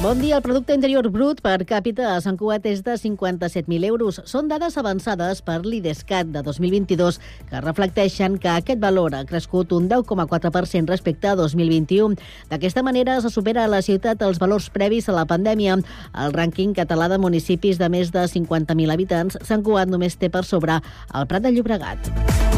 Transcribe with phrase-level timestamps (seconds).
[0.00, 0.36] Bon dia.
[0.36, 4.16] El producte interior brut per càpita a Sant Cugat és de 57.000 euros.
[4.24, 7.18] Són dades avançades per l'IDESCAT de 2022
[7.50, 12.16] que reflecteixen que aquest valor ha crescut un 10,4% respecte a 2021.
[12.48, 15.76] D'aquesta manera se supera a la ciutat els valors previs a la pandèmia.
[16.16, 20.46] El rànquing català de municipis de més de 50.000 habitants, Sant Cugat només té per
[20.48, 22.49] sobre el Prat de Llobregat.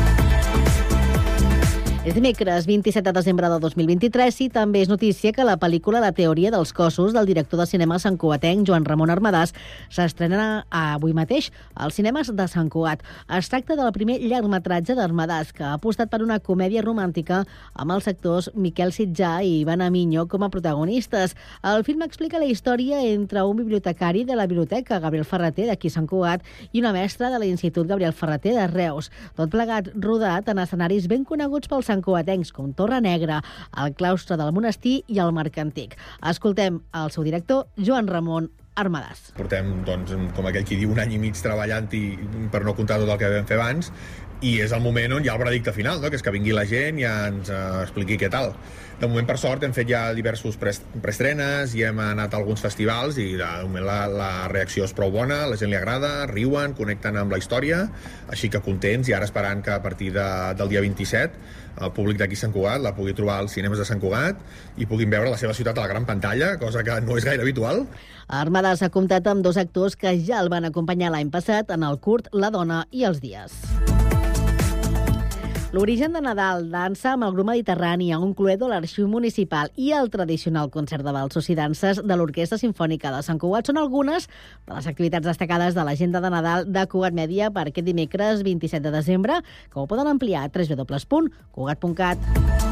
[2.02, 6.10] És dimecres 27 de desembre de 2023 i també és notícia que la pel·lícula La
[6.10, 9.52] teoria dels cossos del director de cinema Sant Cugatenc, Joan Ramon Armadàs,
[9.86, 13.04] s'estrena avui mateix als cinemes de Sant Cugat.
[13.38, 17.44] Es tracta del primer llargmetratge d'Armadàs, que ha apostat per una comèdia romàntica
[17.78, 21.36] amb els actors Miquel Sitjà i Ivan Aminyo com a protagonistes.
[21.62, 26.10] El film explica la història entre un bibliotecari de la biblioteca, Gabriel Ferreter, d'aquí Sant
[26.10, 29.12] Cugat, i una mestra de l'Institut Gabriel Ferreter de Reus.
[29.38, 33.42] Tot plegat rodat en escenaris ben coneguts pels santcuatencs com Torre Negra,
[33.84, 35.98] el claustre del monestir i el Mercantic.
[36.32, 39.34] Escoltem el seu director, Joan Ramon Armadàs.
[39.36, 42.16] Portem, doncs, com aquell qui diu, un any i mig treballant i
[42.52, 43.90] per no comptar tot el que vam fer abans
[44.42, 46.10] i és el moment on hi ha el veredicte final, no?
[46.10, 48.52] que és que vingui la gent i ens uh, expliqui què tal.
[49.02, 53.16] De moment, per sort, hem fet ja diversos preestrenes i hem anat a alguns festivals
[53.18, 57.18] i de moment la, la reacció és prou bona, la gent li agrada, riuen, connecten
[57.18, 57.80] amb la història,
[58.30, 62.18] així que contents i ara esperant que a partir de, del dia 27 el públic
[62.20, 64.38] d'aquí Sant Cugat la pugui trobar als cinemes de Sant Cugat
[64.78, 67.42] i puguin veure la seva ciutat a la gran pantalla, cosa que no és gaire
[67.42, 67.86] habitual.
[68.28, 71.98] Armada s'ha comptat amb dos actors que ja el van acompanyar l'any passat en el
[71.98, 73.56] curt La dona i els dies.
[75.72, 79.94] L'origen de Nadal dansa amb el grup mediterrani a un cluedo a l'Arxiu Municipal i
[79.96, 84.28] el tradicional concert de valsos i danses de l'Orquestra Simfònica de Sant Cugat són algunes
[84.68, 88.84] de les activitats destacades de l'agenda de Nadal de Cugat Mèdia per aquest dimecres 27
[88.84, 89.40] de desembre,
[89.72, 92.71] que ho poden ampliar a www.cugat.cat.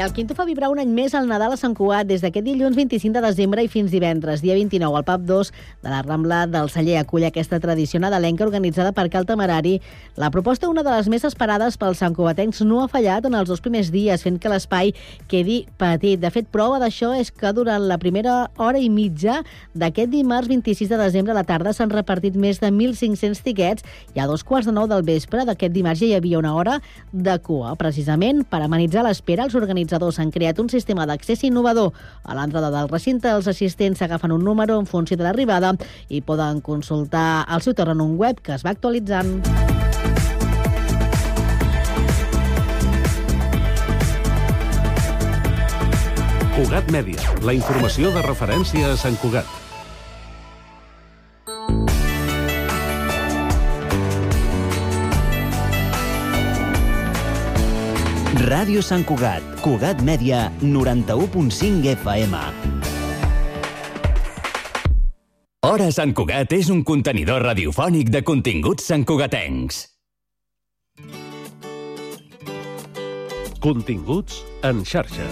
[0.00, 2.76] El Quinto fa vibrar un any més al Nadal a Sant Cugat des d'aquest dilluns
[2.78, 5.50] 25 de desembre i fins divendres, dia 29, al PAP 2
[5.82, 9.74] de la Rambla del Celler acull aquesta tradició nadalenca organitzada per Cal Temerari.
[10.16, 13.60] La proposta, una de les més esperades pels santcugatencs, no ha fallat en els dos
[13.60, 14.94] primers dies, fent que l'espai
[15.28, 16.16] quedi petit.
[16.22, 19.42] De fet, prova d'això és que durant la primera hora i mitja
[19.76, 23.84] d'aquest dimarts 26 de desembre a la tarda s'han repartit més de 1.500 tiquets
[24.16, 26.80] i a dos quarts de nou del vespre d'aquest dimarts ja hi havia una hora
[27.12, 27.76] de cua.
[27.76, 31.92] Precisament per amenitzar l'espera, els organitzadors organitzadors han creat un sistema d'accés innovador.
[32.24, 35.74] A l'entrada del recinte, els assistents agafen un número en funció de l'arribada
[36.08, 39.42] i poden consultar al seu torn un web que es va actualitzant.
[46.60, 49.48] Cugat Mèdia, la informació de referència a Sant Cugat.
[58.40, 62.38] Ràdio Sant Cugat, Cugat Mèdia, 91.5 FM.
[65.68, 69.82] Hora Sant Cugat és un contenidor radiofònic de continguts santcugatencs.
[73.60, 75.28] Continguts en xarxa.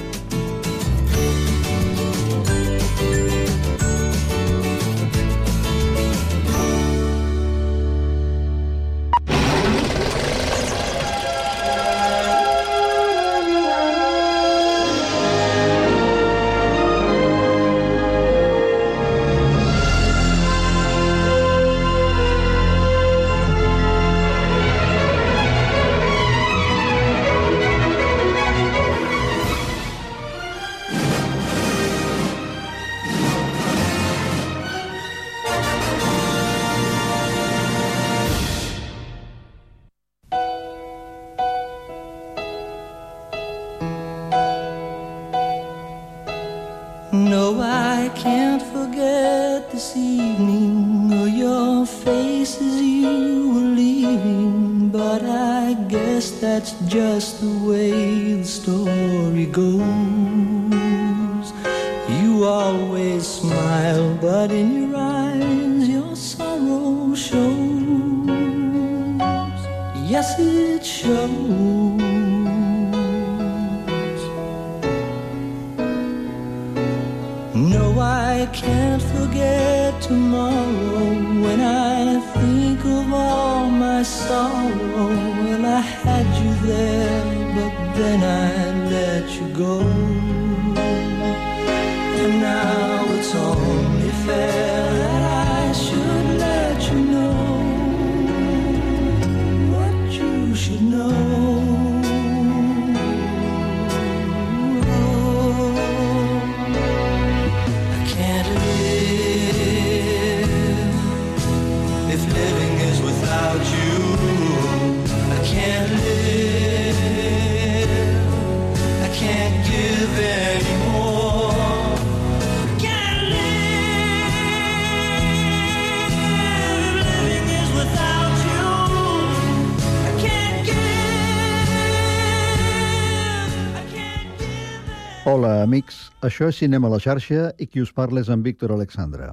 [136.29, 139.33] Això és Cinema a la xarxa i qui us parla és en Víctor Alexandra.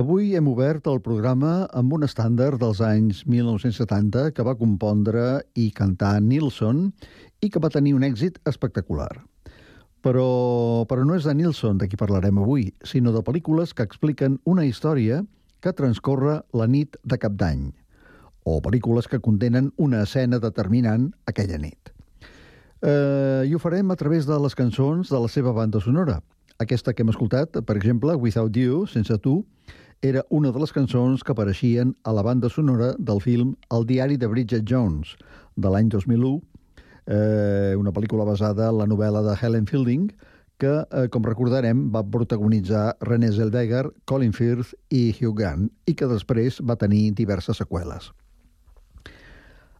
[0.00, 5.68] Avui hem obert el programa amb un estàndard dels anys 1970 que va compondre i
[5.76, 6.86] cantar Nilsson
[7.44, 9.10] i que va tenir un èxit espectacular.
[10.02, 14.40] Però, però no és de Nilsson de qui parlarem avui, sinó de pel·lícules que expliquen
[14.48, 15.20] una història
[15.60, 17.68] que transcorre la nit de cap d'any,
[18.48, 21.92] o pel·lícules que contenen una escena determinant aquella nit.
[22.82, 26.16] Eh, I ho farem a través de les cançons de la seva banda sonora.
[26.58, 29.36] Aquesta que hem escoltat, per exemple, Without You, Sense Tu,
[30.02, 34.18] era una de les cançons que apareixien a la banda sonora del film El diari
[34.18, 35.14] de Bridget Jones,
[35.54, 36.40] de l'any 2001,
[37.06, 40.10] eh, una pel·lícula basada en la novel·la de Helen Fielding,
[40.58, 46.10] que, eh, com recordarem, va protagonitzar René Zellweger, Colin Firth i Hugh Grant, i que
[46.10, 48.10] després va tenir diverses seqüeles.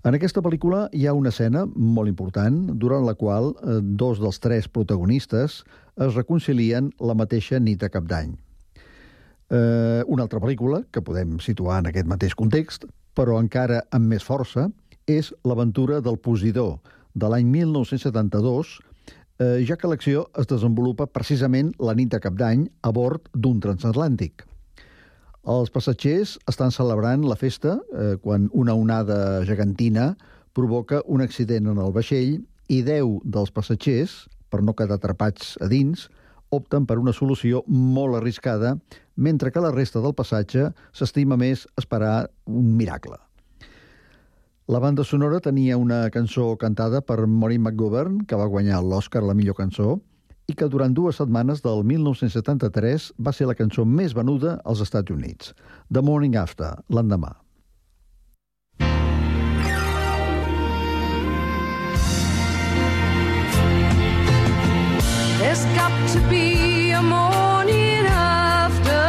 [0.02, 4.40] En aquesta pel·lícula hi ha una escena molt important durant la qual eh, dos dels
[4.42, 5.60] tres protagonistes
[5.94, 8.32] es reconcilien la mateixa nit de cap d'any.
[8.34, 14.26] Eh, una altra pel·lícula, que podem situar en aquest mateix context, però encara amb més
[14.26, 14.66] força,
[15.06, 16.80] és L'aventura del Posidor,
[17.14, 18.80] de l'any 1972,
[19.38, 23.62] eh, ja que l'acció es desenvolupa precisament la nit de cap d'any a bord d'un
[23.62, 24.48] transatlàntic.
[25.42, 30.12] Els passatgers estan celebrant la festa eh, quan una onada gegantina
[30.54, 32.36] provoca un accident en el vaixell
[32.70, 36.06] i 10 dels passatgers, per no quedar atrapats a dins,
[36.54, 38.76] opten per una solució molt arriscada,
[39.16, 43.18] mentre que la resta del passatge s'estima més esperar un miracle.
[44.70, 49.34] La banda sonora tenia una cançó cantada per Maureen McGovern, que va guanyar l'Oscar la
[49.34, 49.98] millor cançó,
[50.52, 55.14] i que durant dues setmanes del 1973 va ser la cançó més venuda als Estats
[55.14, 55.54] Units,
[55.88, 57.32] The Morning After, l'endemà.
[65.40, 69.08] There's got to be a morning after.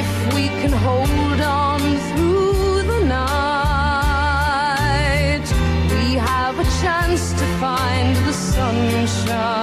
[0.00, 1.65] If we can hold on
[8.66, 9.55] sunshine.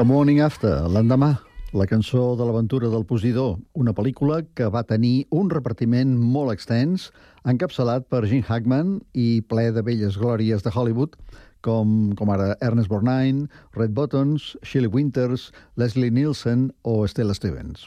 [0.00, 1.34] The Morning After, l'endemà,
[1.76, 7.10] la cançó de l'aventura del Posidor, una pel·lícula que va tenir un repartiment molt extens,
[7.44, 11.18] encapçalat per Gene Hackman i ple de velles glòries de Hollywood,
[11.60, 13.44] com, com ara Ernest Borgnine,
[13.76, 17.84] Red Buttons, Shelley Winters, Leslie Nielsen o Stella Stevens.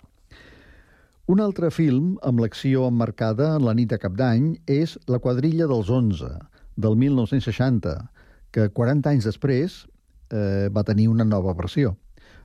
[1.25, 5.65] Un altre film amb l'acció emmarcada en la nit de cap d'any és La quadrilla
[5.65, 6.29] dels 11,
[6.77, 7.97] del 1960,
[8.53, 9.81] que 40 anys després
[10.29, 11.95] eh, va tenir una nova versió.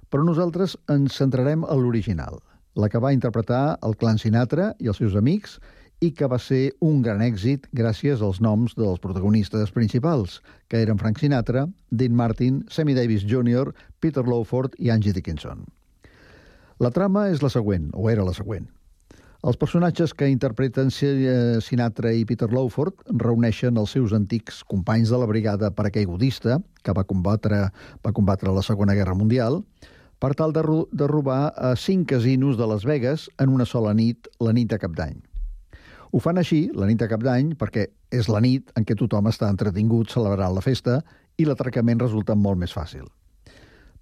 [0.08, 2.38] Però nosaltres ens centrarem a l'original,
[2.80, 5.58] la que va interpretar el clan Sinatra i els seus amics
[6.00, 10.38] i que va ser un gran èxit gràcies als noms dels protagonistes principals,
[10.70, 15.66] que eren Frank Sinatra, Dean Martin, Sammy Davis Jr., Peter Lawford i Angie Dickinson.
[16.78, 18.68] La trama és la següent, o era la següent.
[19.46, 25.18] Els personatges que interpreten eh, Sinatra i Peter Lawford reuneixen els seus antics companys de
[25.18, 27.68] la brigada paracaigudista, que va combatre,
[28.02, 29.60] va combatre la Segona Guerra Mundial,
[30.18, 33.94] per tal de, ro de robar a cinc casinos de Las Vegas en una sola
[33.94, 35.20] nit, la nit de cap d'any.
[36.10, 39.28] Ho fan així, la nit de cap d'any, perquè és la nit en què tothom
[39.28, 41.02] està entretingut celebrant la festa
[41.36, 43.04] i l'atracament resulta molt més fàcil.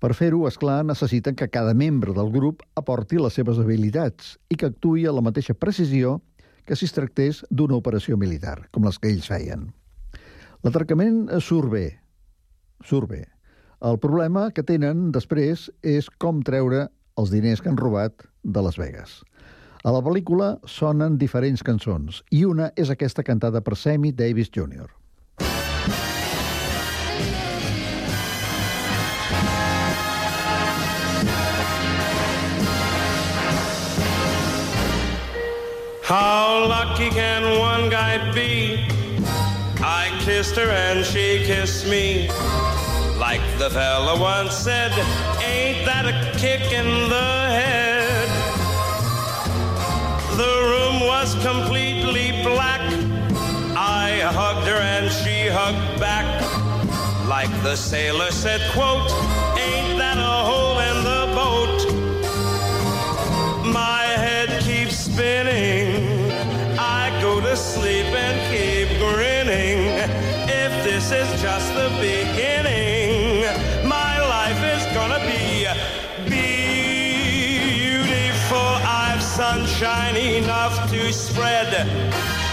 [0.00, 4.56] Per fer-ho, és clar, necessiten que cada membre del grup aporti les seves habilitats i
[4.60, 6.20] que actuï a la mateixa precisió
[6.66, 9.70] que si es tractés d'una operació militar, com les que ells feien.
[10.66, 11.86] L'atracament surt bé,
[12.84, 13.24] surt bé.
[13.86, 16.88] El problema que tenen després és com treure
[17.20, 19.20] els diners que han robat de Las Vegas.
[19.86, 24.90] A la pel·lícula sonen diferents cançons i una és aquesta cantada per Sammy Davis Jr.
[36.02, 38.82] How lucky can one guy be?
[39.78, 42.26] I kissed her and she kissed me.
[43.28, 44.92] Like the fella once said,
[45.42, 48.28] ain't that a kick in the head?
[50.42, 52.80] The room was completely black.
[53.76, 56.26] I hugged her and she hugged back.
[57.26, 59.10] Like the sailor said, quote,
[59.58, 61.78] ain't that a hole in the boat?
[63.72, 66.30] My head keeps spinning.
[66.78, 69.98] I go to sleep and keep grinning.
[70.48, 71.42] If this is
[81.16, 81.72] spread.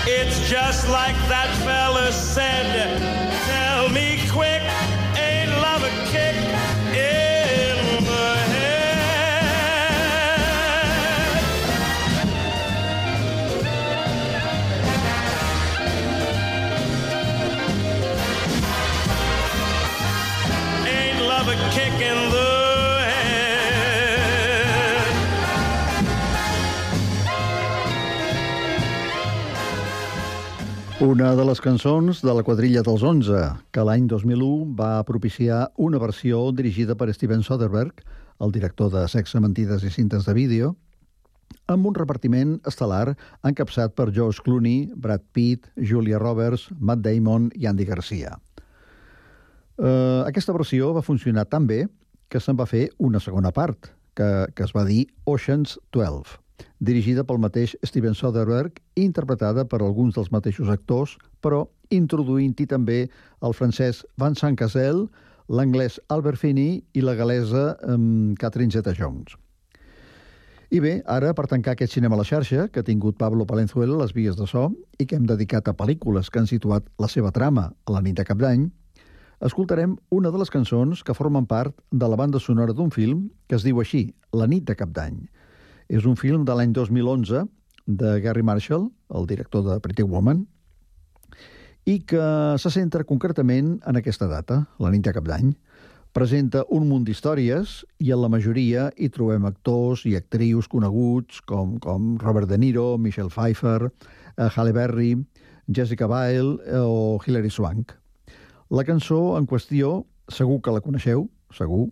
[0.07, 3.32] It's just like that fella said.
[31.03, 33.39] Una de les cançons de la quadrilla dels 11,
[33.75, 37.97] que l'any 2001 va propiciar una versió dirigida per Steven Soderbergh,
[38.39, 40.69] el director de Sexe, Mentides i Cintes de Vídeo,
[41.67, 47.67] amb un repartiment estel·lar encapçat per George Clooney, Brad Pitt, Julia Roberts, Matt Damon i
[47.67, 48.37] Andy Garcia.
[49.75, 51.81] Uh, aquesta versió va funcionar tan bé
[52.31, 56.39] que se'n va fer una segona part, que, que es va dir Oceans 12,
[56.79, 63.05] dirigida pel mateix Steven Soderbergh i interpretada per alguns dels mateixos actors, però introduint-hi també
[63.41, 65.07] el francès Vincent Cassel,
[65.47, 69.37] l'anglès Albert Finney i la galesa um, Catherine Zeta-Jones.
[70.73, 73.99] I bé, ara, per tancar aquest cinema a la xarxa, que ha tingut Pablo Palenzuela
[73.99, 77.29] les vies de so i que hem dedicat a pel·lícules que han situat la seva
[77.35, 78.65] trama a la nit de cap d'any,
[79.45, 83.59] escoltarem una de les cançons que formen part de la banda sonora d'un film que
[83.59, 85.19] es diu així, La nit de cap d'any.
[85.89, 87.45] És un film de l'any 2011
[87.85, 90.45] de Gary Marshall, el director de Pretty Woman,
[91.85, 92.23] i que
[92.59, 95.51] se centra concretament en aquesta data, la nit de cap d'any.
[96.13, 101.79] Presenta un munt d'històries i en la majoria hi trobem actors i actrius coneguts com,
[101.81, 105.15] com Robert De Niro, Michelle Pfeiffer, eh, Halle Berry,
[105.67, 107.95] Jessica Biel eh, o Hilary Swank.
[108.69, 111.89] La cançó en qüestió segur que la coneixeu, segur,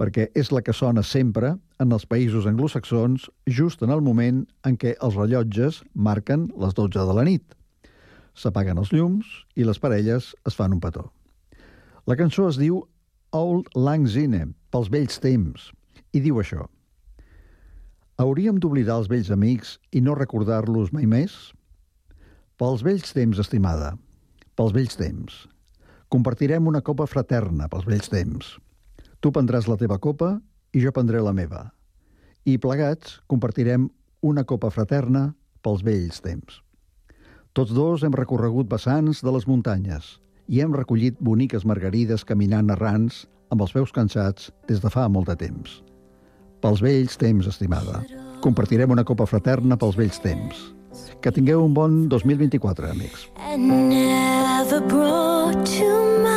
[0.00, 4.78] perquè és la que sona sempre en els països anglosaxons just en el moment en
[4.80, 7.44] què els rellotges marquen les 12 de la nit.
[8.34, 11.06] S'apaguen els llums i les parelles es fan un petó.
[12.10, 12.82] La cançó es diu
[13.34, 15.70] Old Lang Syne, pels vells temps,
[16.14, 16.66] i diu això.
[18.18, 21.32] Hauríem d'oblidar els vells amics i no recordar-los mai més?
[22.58, 23.94] Pels vells temps, estimada,
[24.54, 25.40] pels vells temps.
[26.14, 28.54] Compartirem una copa fraterna pels vells temps.
[29.24, 30.34] Tu prendràs la teva copa
[30.76, 31.70] i jo prendré la meva.
[32.44, 33.86] I plegats compartirem
[34.20, 35.30] una copa fraterna
[35.64, 36.58] pels vells temps.
[37.56, 40.18] Tots dos hem recorregut vessants de les muntanyes
[40.52, 45.32] i hem recollit boniques margarides caminant errants amb els peus cansats des de fa molt
[45.32, 45.80] de temps.
[46.60, 48.02] Pels vells temps, estimada.
[48.44, 50.66] Compartirem una copa fraterna pels vells temps.
[51.24, 53.30] Que tingueu un bon 2024, amics.
[53.40, 55.88] and never brought to
[56.20, 56.33] mind.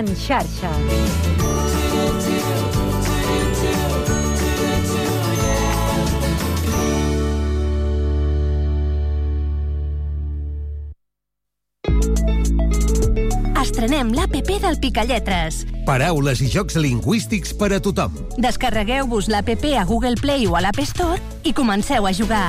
[0.00, 0.70] En xarxa.
[13.60, 15.64] Estrenem l'APP del Picalletres.
[15.88, 18.16] Paraules i jocs lingüístics per a tothom.
[18.40, 22.48] Descarregueu-vos l'APP a Google Play o a l'App Store i comenceu a jugar.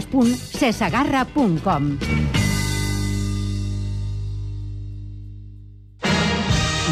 [0.00, 1.98] www.cesagarra.com.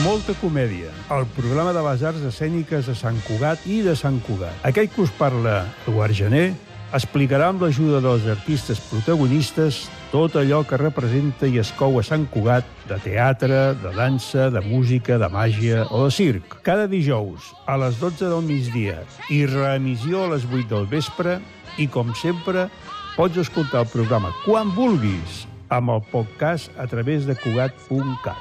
[0.05, 4.53] Molta comèdia, el programa de les arts escèniques de Sant Cugat i de Sant Cugat.
[4.69, 6.53] Aquell que us parla, Eduard Gené,
[6.95, 9.81] explicarà amb l'ajuda dels artistes protagonistes
[10.13, 14.61] tot allò que representa i es cou a Sant Cugat de teatre, de dansa, de
[14.63, 16.61] música, de màgia o de circ.
[16.63, 19.01] Cada dijous a les 12 del migdia
[19.33, 21.41] i reemissió a les 8 del vespre
[21.79, 22.69] i, com sempre,
[23.15, 28.39] pots escoltar el programa quan vulguis amb el podcast a través de Cugat.cat.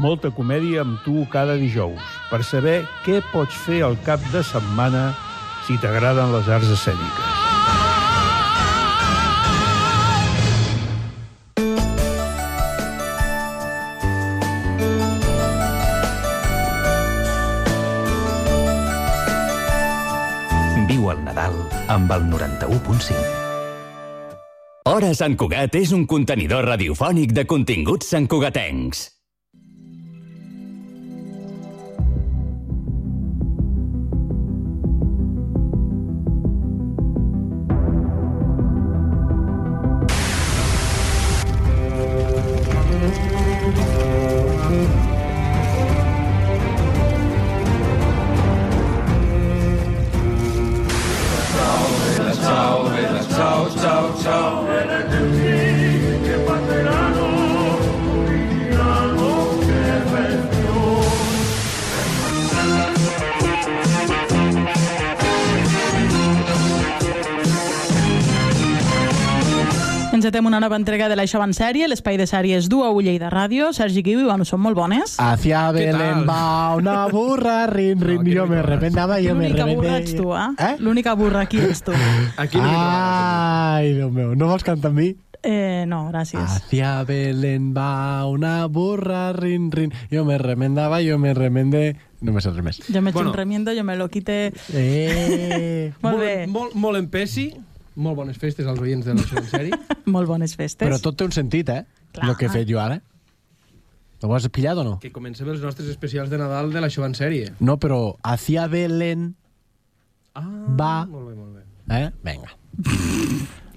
[0.00, 5.10] Molta comèdia amb tu cada dijous per saber què pots fer al cap de setmana
[5.66, 7.28] si t'agraden les arts escèniques.
[20.90, 21.54] Viu el Nadal
[21.92, 23.39] amb el 91.5.
[24.88, 29.19] Hora Sant Cugat és un contenidor radiofònic de continguts santcugatencs.
[70.70, 73.72] Nova entrega de l'Això en sèrie, l'espai de sèries du a Ulla i de Ràdio.
[73.74, 75.16] Sergi Guiu, bueno, són molt bones.
[75.18, 79.96] Hacia ¿Qué Belén va una burra, rin, rin, yo me remendaba, yo me L'única burra
[79.98, 80.76] ets tu, eh?
[80.78, 81.96] L'única burra aquí ets tu.
[82.36, 85.08] Aquí Ai, Déu meu, no vols cantar amb mi?
[85.42, 86.60] Eh, no, gràcies.
[86.60, 91.96] Hacia Belén va una burra, rin, rin, yo me remendaba, yo me remendé...
[92.20, 92.78] No me sé res més.
[92.86, 93.30] Jo m'he Bueno.
[93.30, 94.52] un remiendo, jo me lo quite...
[94.74, 95.90] Eh...
[96.02, 96.46] Molt molt, bé.
[96.46, 97.56] Molt, molt en pesi,
[98.00, 99.76] molt bones festes als oients de la seva sèrie.
[100.14, 100.86] molt bones festes.
[100.86, 101.84] Però tot té un sentit, eh?
[102.16, 102.30] Clar.
[102.30, 103.00] El que he fet jo ara.
[104.20, 104.98] Ho has pillat o no?
[105.00, 107.52] Que comencem els nostres especials de Nadal de la en sèrie.
[107.60, 109.34] No, però hacia Belén
[110.34, 110.44] Ah,
[110.78, 111.06] va...
[111.06, 111.64] molt bé, molt bé.
[111.90, 112.10] Eh?
[112.22, 112.52] Vinga.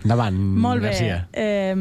[0.04, 0.92] Endavant, Molt bé.
[0.92, 1.28] Garcia.
[1.32, 1.74] Eh,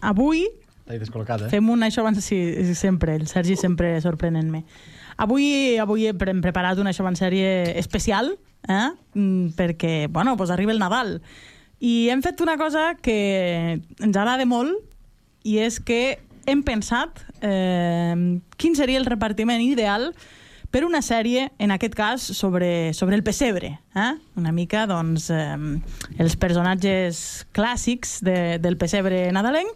[0.00, 0.46] avui
[0.88, 1.50] T'he descol·locat, eh?
[1.52, 2.18] fem un això abans...
[2.24, 2.40] Sí,
[2.74, 4.64] sempre, el Sergi sempre sorprenent-me.
[5.22, 8.32] Avui, avui hem preparat una això en sèrie especial,
[8.66, 8.88] eh?
[9.14, 11.20] Mm, perquè, bueno, pues arriba el Nadal.
[11.82, 14.78] I hem fet una cosa que ens agrada molt
[15.42, 20.12] i és que hem pensat eh, quin seria el repartiment ideal
[20.72, 23.74] per una sèrie, en aquest cas, sobre, sobre el pessebre.
[23.98, 24.12] Eh?
[24.40, 25.58] Una mica, doncs, eh,
[26.22, 29.74] els personatges clàssics de, del pessebre nadalenc.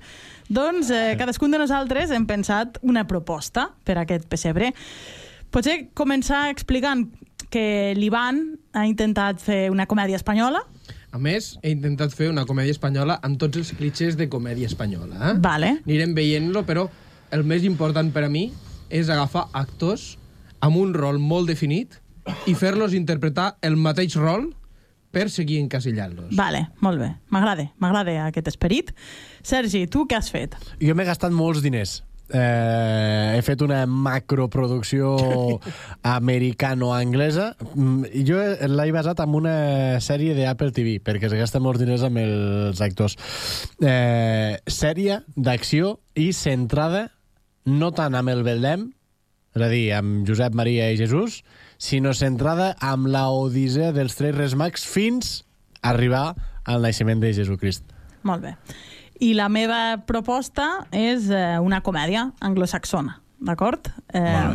[0.49, 4.71] Doncs eh, cadascun de nosaltres hem pensat una proposta per a aquest pessebre.
[5.53, 7.11] Potser començar explicant
[7.53, 8.41] que l'Ivan
[8.73, 10.65] ha intentat fer una comèdia espanyola,
[11.17, 15.17] A més, he intentat fer una comèdia espanyola amb tots els clichés de comèdia espanyola.
[15.31, 15.31] Eh?
[15.41, 15.71] Vale.
[15.87, 16.83] Anirem veient-lo, però
[17.33, 18.51] el més important per a mi
[18.93, 20.19] és agafar actors
[20.61, 21.97] amb un rol molt definit
[22.45, 24.51] i fer-los interpretar el mateix rol
[25.09, 26.35] per seguir encasillant-los.
[26.37, 27.09] Vale, molt bé.
[27.33, 28.93] M'agrada, m'agrada aquest esperit.
[29.41, 30.59] Sergi, tu què has fet?
[30.83, 32.03] Jo m'he gastat molts diners.
[32.27, 35.13] Eh, he fet una macroproducció
[36.17, 37.53] americano-anglesa.
[37.75, 39.57] Mm, Jo l'he basat en una
[40.03, 43.17] sèrie d'Apple TV, perquè es gasta molts diners amb els actors.
[43.81, 47.09] Eh, sèrie d'acció i centrada
[47.67, 48.91] no tant amb el Betlem,
[49.57, 51.41] és a dir, amb Josep, Maria i Jesús,
[51.79, 55.43] sinó centrada amb la odissea dels tres Reis Mags fins
[55.81, 56.35] a arribar
[56.67, 57.87] al naixement de Jesucrist.
[58.27, 58.57] Molt bé.
[59.21, 63.17] I la meva proposta és eh, una comèdia anglosaxona,
[63.49, 63.89] d'acord?
[64.13, 64.49] Eh,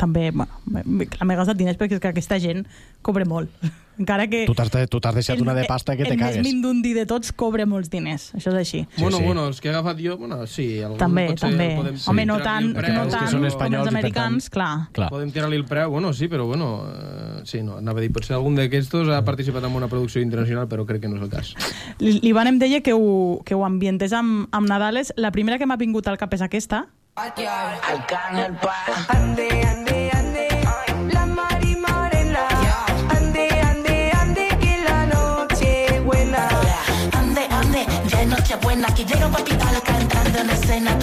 [0.00, 2.64] també, bueno, m'he gastat diners perquè és que aquesta gent
[3.04, 3.52] cobra molt.
[3.98, 4.44] Encara que...
[4.46, 6.36] Tu t'has de- deixat una de pasta que te el cagues.
[6.36, 8.86] més mindundi de tots cobra molts diners, això és així.
[8.98, 10.80] bueno, bueno, els que he agafat jo, bueno, sí.
[10.98, 11.70] També, també.
[11.76, 12.94] podem Home, no tant, el preu.
[12.94, 14.88] no tant com els americans, clar.
[14.92, 15.08] Clar.
[15.10, 18.36] Podem tirar-li el preu, bueno, sí, però bueno, eh, sí, no, anava a dir, potser
[18.36, 21.54] algun d'aquestos ha participat en una producció internacional, però crec que no és el cas.
[22.04, 25.12] Li- L'Ivan em deia que ho, que ho ambientés amb, amb Nadales.
[25.16, 26.86] La primera que m'ha vingut al cap és aquesta.
[27.16, 28.74] Arcángel pa.
[29.08, 29.85] Ande, ande, ande.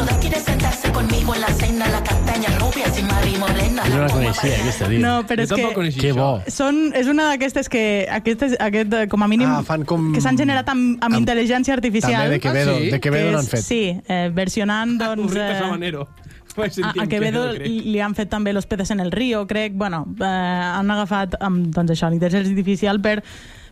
[0.03, 3.83] Todas quieren sentarse conmigo en la cena, la castaña rubia y Mari Morena.
[3.85, 4.99] Jo no la coneixia, aquesta, tio.
[4.99, 5.93] No, però és que...
[6.01, 6.41] Que bo.
[6.51, 10.19] Són, és una d'aquestes que, aquestes, aquest, eh, com a mínim, Ah, fan com- que
[10.19, 12.25] s'han generat amb, amb, amb- intel·ligència artificial.
[12.27, 12.91] També de Quevedo, Ah, sí?
[12.91, 13.63] de Quevedo n'han és- fet.
[13.63, 15.35] Sí, eh, versionant, doncs...
[15.39, 16.09] Eh, Sabanero.
[16.57, 17.65] Vaig a, a Quevedo crec.
[17.95, 19.71] li han fet també Los peces en el río, crec.
[19.73, 23.21] Bueno, eh, han agafat amb, doncs això, l'intel·ligència artificial per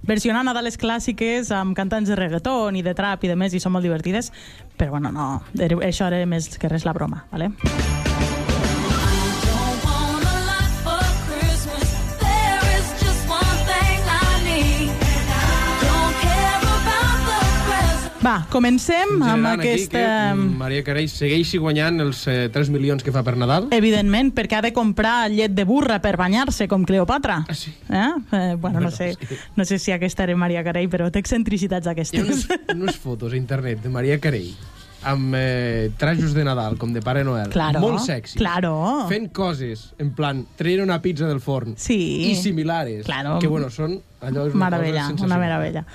[0.08, 3.76] versionar Nadales clàssiques amb cantants de reggaeton i de trap i de més, i són
[3.76, 4.32] molt divertides.
[4.78, 5.32] Però bueno, no,
[5.82, 7.52] això era més que res la broma, ¿vale?
[18.22, 19.98] Va, comencem amb aquesta...
[19.98, 20.02] que
[20.36, 23.66] mm, Maria Carey segueixi guanyant els eh, 3 milions que fa per Nadal.
[23.74, 27.40] Evidentment, perquè ha de comprar llet de burra per banyar-se, com Cleopatra.
[27.50, 27.74] Ah, sí?
[27.90, 28.04] Eh?
[28.38, 29.16] Eh, bueno, no sé,
[29.58, 32.22] no sé si aquesta era Maria Carey, però té excentricitats Hi ha aquestes.
[32.22, 34.54] unes, unes fotos a internet de Maria Carey
[35.02, 39.08] amb eh, trajos de Nadal, com de Pare Noel, Claro, molt sexy, claro.
[39.10, 41.98] fent coses, en plan, traient una pizza del forn, Sí.
[42.30, 43.40] i similares, Claro.
[43.42, 45.86] que bueno, són allò és una Meravella, una meravella.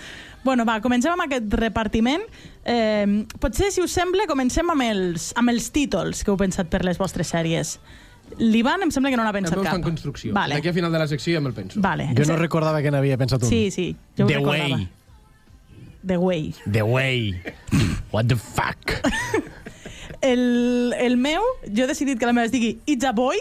[0.47, 2.23] Bueno, va, comencem amb aquest repartiment.
[2.65, 6.85] Eh, potser, si us sembla, comencem amb els, amb els títols que heu pensat per
[6.87, 7.77] les vostres sèries.
[8.41, 9.79] L'Ivan em sembla que no n'ha El pensat està cap.
[9.79, 10.33] en construcció.
[10.35, 10.57] Vale.
[10.59, 11.81] D'aquí a final de la secció ja me'l penso.
[11.83, 12.09] Vale.
[12.19, 13.49] Jo no recordava que n'havia pensat un.
[13.51, 14.77] Sí, sí, jo ho The recordava.
[14.81, 14.89] Way.
[16.07, 16.55] The Way.
[16.73, 17.43] The Way.
[18.13, 18.97] What the fuck?
[20.23, 23.37] El, el meu, jo he decidit que la meva es digui It's a Boy,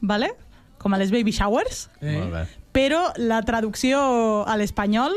[0.00, 0.32] vale?
[0.78, 2.12] com a les Baby Showers, Eh?
[2.20, 2.42] Molt bé.
[2.72, 5.10] però la traducció a l'espanyol,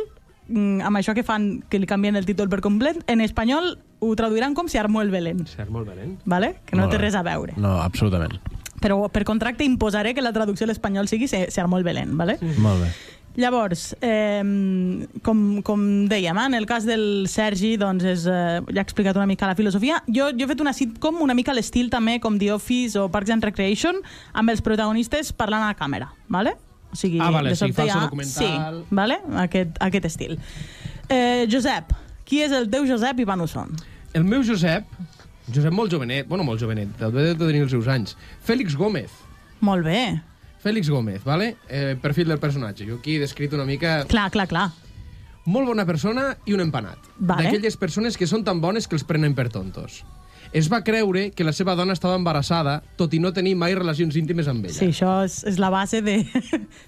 [0.51, 4.53] amb això que fan, que li canvien el títol per complet, en espanyol ho traduiran
[4.57, 6.09] com Se armó el Belén, Cert, molt bé, eh?
[6.25, 6.55] vale?
[6.65, 7.05] que no Molt té bé.
[7.05, 7.53] res a veure.
[7.57, 8.39] No, absolutament.
[8.81, 12.17] Però per contracte imposaré que la traducció a l'espanyol sigui Se, se armó el Belén.
[12.17, 12.39] Vale?
[12.57, 12.91] Molt bé.
[13.37, 14.41] Llavors, eh,
[15.23, 19.15] com, com dèiem, eh, en el cas del Sergi, doncs és, eh, ja he explicat
[19.15, 20.01] una mica la filosofia.
[20.07, 23.07] Jo, jo he fet una sitcom una mica a l'estil també com The Office o
[23.13, 24.01] Parks and Recreation,
[24.33, 26.57] amb els protagonistes parlant a la càmera, ¿vale?
[26.91, 28.79] O sigui, Ah, vale, de sí, sobte falso hi ha- documental.
[28.81, 29.19] Sí, vale?
[29.37, 30.39] aquest, aquest estil.
[31.09, 31.93] Eh, Josep,
[32.25, 33.71] qui és el teu Josep i van són?
[34.13, 34.85] El meu Josep,
[35.53, 39.11] Josep molt jovenet, bueno, molt jovenet, deu de tenir els seus anys, Fèlix Gómez.
[39.61, 40.21] Molt bé.
[40.63, 41.55] Fèlix Gómez, vale?
[41.69, 42.85] Eh, perfil del personatge.
[42.85, 44.05] Jo aquí he descrit una mica...
[44.05, 44.69] Clar, clar, clar.
[45.45, 46.99] Molt bona persona i un empanat.
[47.17, 47.47] Vale.
[47.47, 50.03] D'aquelles persones que són tan bones que els prenen per tontos.
[50.53, 54.17] Es va creure que la seva dona estava embarassada, tot i no tenir mai relacions
[54.19, 54.75] íntimes amb ella.
[54.75, 56.17] Sí, això és, és la base de,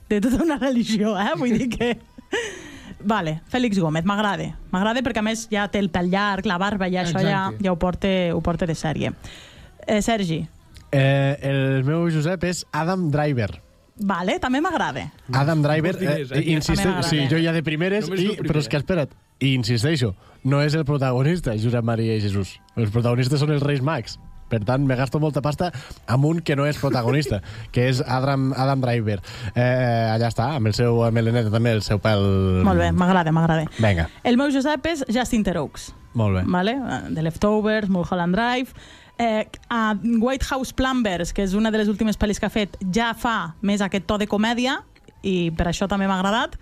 [0.10, 1.32] de tota una religió, eh?
[1.40, 1.94] Vull dir que...
[3.04, 4.50] Vale, Fèlix Gómez, m'agrada.
[4.72, 7.72] M'agrada perquè, a més, ja té el pèl llarg, la barba, ja això ja, ja
[7.74, 9.14] ho, porta, ho porta de sèrie.
[9.88, 10.44] Eh, Sergi,
[10.94, 13.48] Eh, el meu Josep és Adam Driver.
[13.98, 15.08] vale, també m'agrada.
[15.34, 16.52] Adam Driver, Molts diners, eh, eh?
[16.54, 17.10] insiste, També m'agrada.
[17.10, 19.10] sí, jo ja de primeres, i, però és que espera't,
[19.44, 20.14] I insisteixo,
[20.48, 22.56] no és el protagonista, Josep Maria i Jesús.
[22.80, 24.16] Els protagonistes són els Reis Mags.
[24.54, 25.72] Per tant, me gasto molta pasta
[26.14, 27.40] amb un que no és protagonista,
[27.74, 29.18] que és Adam, Adam Driver.
[29.56, 32.22] Eh, allà està, amb el seu meleneta també, el seu pèl...
[32.68, 33.66] Molt bé, m'agrada, m'agrada.
[33.80, 35.90] Vinga, El meu Josep és Justin Theroux.
[36.14, 36.44] molt bé.
[36.46, 36.76] vale?
[37.16, 38.76] The Leftovers, Mulholland Drive...
[39.22, 42.80] Eh, a White House Plumbers, que és una de les últimes pel·lis que ha fet,
[42.92, 44.80] ja fa més aquest to de comèdia,
[45.22, 46.58] i per això també m'ha agradat.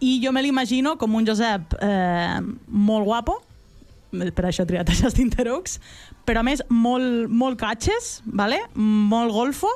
[0.00, 3.38] I jo me l'imagino com un Josep eh, molt guapo,
[4.12, 5.78] per això he triat a Justin Theroux,
[6.28, 8.60] però a més molt, molt catxes, vale?
[8.74, 9.70] molt golfo,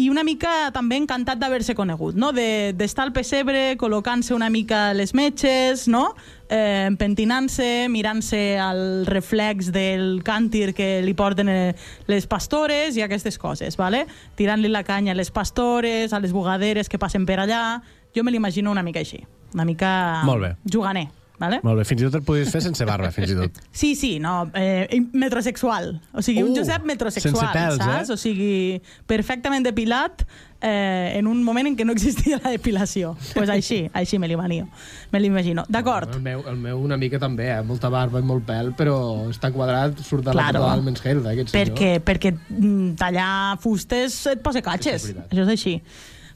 [0.00, 2.30] i una mica també encantat d'haver-se conegut, no?
[2.32, 6.14] De- d'estar al pessebre, col·locant-se una mica les metges, no?
[6.48, 11.74] eh, pentinant-se, mirant-se al reflex del càntir que li porten eh,
[12.08, 14.06] les pastores i aquestes coses, vale?
[14.40, 17.82] tirant-li la canya a les pastores, a les bugaderes que passen per allà...
[18.12, 19.22] Jo me l'imagino una mica així,
[19.54, 20.56] una mica Molt bé.
[20.70, 21.08] juganer.
[21.42, 21.56] Vale?
[21.64, 23.56] Molt bé, fins i tot el podries fer sense barba, fins i tot.
[23.74, 25.88] Sí, sí, no, eh, metrosexual.
[26.14, 28.10] O sigui, un Uh, Josep metrosexual, sense pèls, saps?
[28.10, 28.12] eh?
[28.12, 30.22] O sigui, perfectament depilat
[30.60, 33.16] eh, en un moment en què no existia la depilació.
[33.16, 34.68] Doncs pues així, així me l'imagino.
[35.10, 35.64] Me l'imagino.
[35.68, 36.14] D'acord.
[36.14, 37.58] El meu, el meu una mica també, eh?
[37.66, 40.46] molta barba i molt pèl, però està quadrat, surt de Claro.
[40.46, 41.74] la portada del Men's Health, eh, aquest senyor.
[41.74, 45.10] Perquè, perquè mm, tallar fustes et posa catxes.
[45.26, 45.80] Això és així.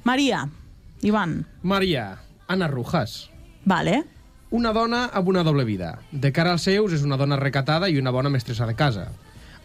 [0.03, 0.49] Maria,
[1.07, 1.45] Ivan.
[1.63, 2.17] Maria,
[2.49, 3.31] Ana Rujas.
[3.65, 4.05] Vale.
[4.51, 5.99] Una dona amb una doble vida.
[6.13, 9.09] De cara als seus és una dona recatada i una bona mestressa de casa.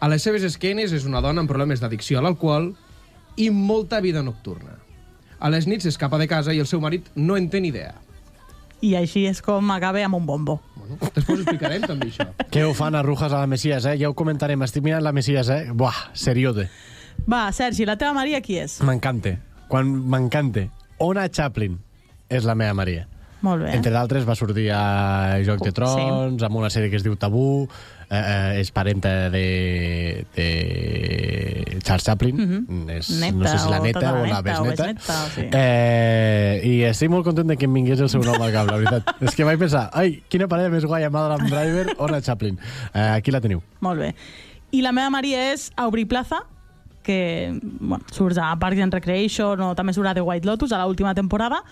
[0.02, 2.72] A les seves esquenes és una dona amb problemes d'addicció a l'alcohol
[3.38, 4.80] i molta vida nocturna.
[5.40, 7.94] A les nits s'escapa de casa i el seu marit no en té ni idea.
[8.82, 10.58] I així és com acaba amb un bombo.
[11.14, 12.26] Després explicarem també això.
[12.54, 13.94] Què ho fan a Rujas a la Messias, eh?
[14.02, 14.66] Ja ho comentarem.
[14.66, 15.70] Estic mirant la Messias, eh?
[15.70, 16.66] Buah, seriode.
[17.30, 18.80] Va, Sergi, la teva Maria qui és?
[18.82, 19.38] M'encanta.
[19.70, 20.66] Quan m'encanta.
[21.06, 21.78] Ona Chaplin
[22.32, 23.08] és la meva Maria.
[23.42, 23.72] Molt bé.
[23.74, 27.66] Entre d'altres va sortir a Joc de Trons, amb una sèrie que es diu Tabú,
[28.06, 32.90] eh, eh, és parenta de, de Charles Chaplin, Mhm.
[33.00, 34.84] és, Neta no sé si la o neta o la o besneta.
[34.86, 35.48] besneta, o sí.
[35.54, 38.78] eh, I estic molt content de que em vingués el seu nom al cap, la
[38.78, 39.10] veritat.
[39.26, 42.60] és que vaig pensar, ai, quina parella més guai amb Adam Driver, Ona Chaplin.
[42.94, 43.64] Eh, aquí la teniu.
[43.82, 44.14] Molt bé.
[44.72, 46.44] I la meva Maria és Aubrey Plaza,
[47.04, 50.84] que bueno, surt a Parks and Recreation o també surt a The White Lotus a
[50.86, 51.64] l'última temporada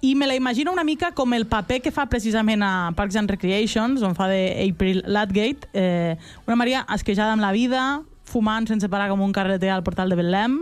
[0.00, 3.30] i me la imagino una mica com el paper que fa precisament a Parks and
[3.30, 8.88] Recreations on fa de April Ladgate eh, una Maria esquejada amb la vida fumant sense
[8.88, 10.56] parar com un carreter al portal de Betlem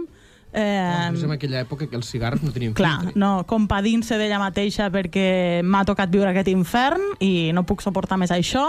[0.52, 3.20] eh, És en aquella època que els cigarros no tenien Clar, filtre.
[3.20, 8.32] no, compadint-se d'ella mateixa perquè m'ha tocat viure aquest infern i no puc suportar més
[8.34, 8.64] això.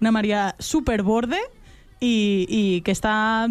[0.00, 1.40] Una Maria superborde
[2.00, 3.48] i, i que està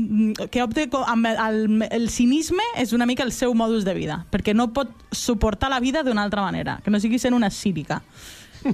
[0.54, 4.54] que opte amb el, el, cinisme és una mica el seu modus de vida perquè
[4.54, 8.02] no pot suportar la vida d'una altra manera que no sigui sent una cínica.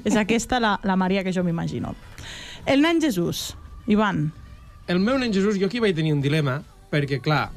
[0.06, 1.96] És aquesta la, la Maria que jo m'imagino.
[2.66, 3.58] El nen Jesús
[3.92, 4.30] Ivan.
[4.88, 7.50] El meu nen Jesús, jo aquí vaig tenir un dilema, perquè, clar,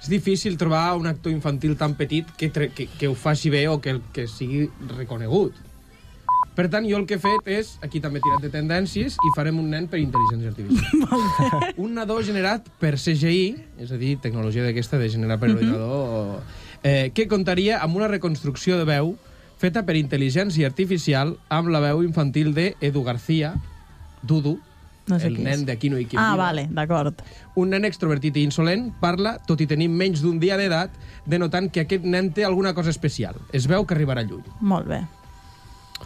[0.00, 3.80] és difícil trobar un actor infantil tan petit que, que, que ho faci bé o
[3.80, 5.56] que, que sigui reconegut.
[6.54, 9.30] Per tant, jo el que he fet és, aquí també he tirat de tendències, i
[9.34, 11.72] farem un nen per intel·ligència artificial.
[11.84, 15.56] un nadó generat per CGI, és a dir, tecnologia d'aquesta de generar per Mhm.
[15.56, 16.42] ordinador,
[16.84, 19.16] eh, que comptaria amb una reconstrucció de veu
[19.58, 23.54] feta per intel·ligència artificial amb la veu infantil de Edu García,
[24.22, 24.60] Dudu,
[25.06, 25.66] No sé el nen és.
[25.66, 27.18] d'Aquí no hi qui ah, vale, d'acord
[27.60, 30.94] Un nen extrovertit i insolent parla, tot i tenir menys d'un dia d'edat,
[31.26, 33.34] denotant que aquest nen té alguna cosa especial.
[33.52, 34.44] Es veu que arribarà lluny.
[34.60, 35.02] molt bé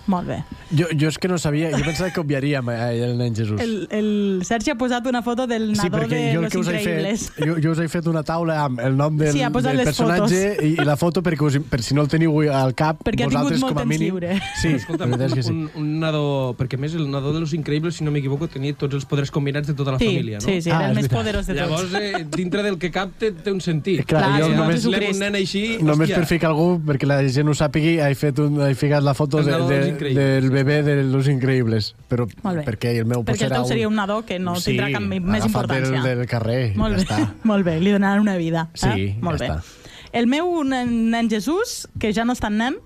[0.09, 0.37] molt bé
[0.71, 3.61] Jo, jo és que no sabia, jo pensava que obviaríem eh, el nen Jesús.
[3.61, 4.09] El, el
[4.45, 6.69] Sergi ha posat una foto del Sí, nadó perquè de jo el Los que us
[6.69, 7.23] he Increïbles.
[7.33, 9.81] fet, jo, jo us he fet una taula amb el nom del, Sí, ha del
[9.85, 13.25] personatge i, i la foto perquè us, per si no el teniu al cap, Perquè
[13.25, 14.11] ha tingut vosaltres molt com a temps mínim...
[14.13, 14.39] lliure.
[14.61, 15.55] Sí, Escolta, la veritat és que sí.
[15.57, 16.25] un, un nadó...
[16.59, 19.33] Perquè a més el nadó de los increïbles, si no m'equivoco, tenia tots els poders
[19.33, 20.45] combinats de tota la Sí, família, no?
[20.45, 21.65] sí, sí, era Ah, el és més poderós de tots.
[21.65, 24.05] Llavors, eh, dintre del que cap té, té un sentit.
[24.05, 25.65] Clar, Clar, jo sí, només- un nen així...
[25.81, 29.03] Només hòstia, per ficar algú, perquè la gent ho sàpigui, he, fet un, he ficat
[29.03, 31.93] la foto El de, nadó de, del bebè de Los Increïbles.
[32.11, 32.27] Però
[32.67, 35.47] perquè el meu Perquè el teu seria un nadó que no sí, tindrà cap més
[35.47, 36.03] importància.
[36.03, 37.33] Del, del carrer, Molt ja bé, està.
[37.51, 38.69] molt bé, li donaran una vida.
[38.75, 39.17] Sí, eh?
[39.23, 39.57] molt ja bé.
[39.59, 39.89] està.
[40.19, 42.79] El meu nen, nen Jesús, que ja no és tan nen,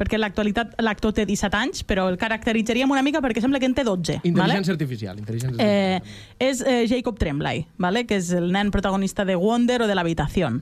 [0.00, 3.68] perquè en l'actualitat l'actor té 17 anys, però el caracteritzaríem una mica perquè sembla que
[3.68, 4.22] en té 12.
[4.24, 5.18] Intel·ligència artificial.
[5.20, 6.00] Intel·ligència Eh,
[6.40, 8.06] és eh, Jacob Tremblay, ¿vale?
[8.08, 10.54] que és el nen protagonista de Wonder o de l'habitació.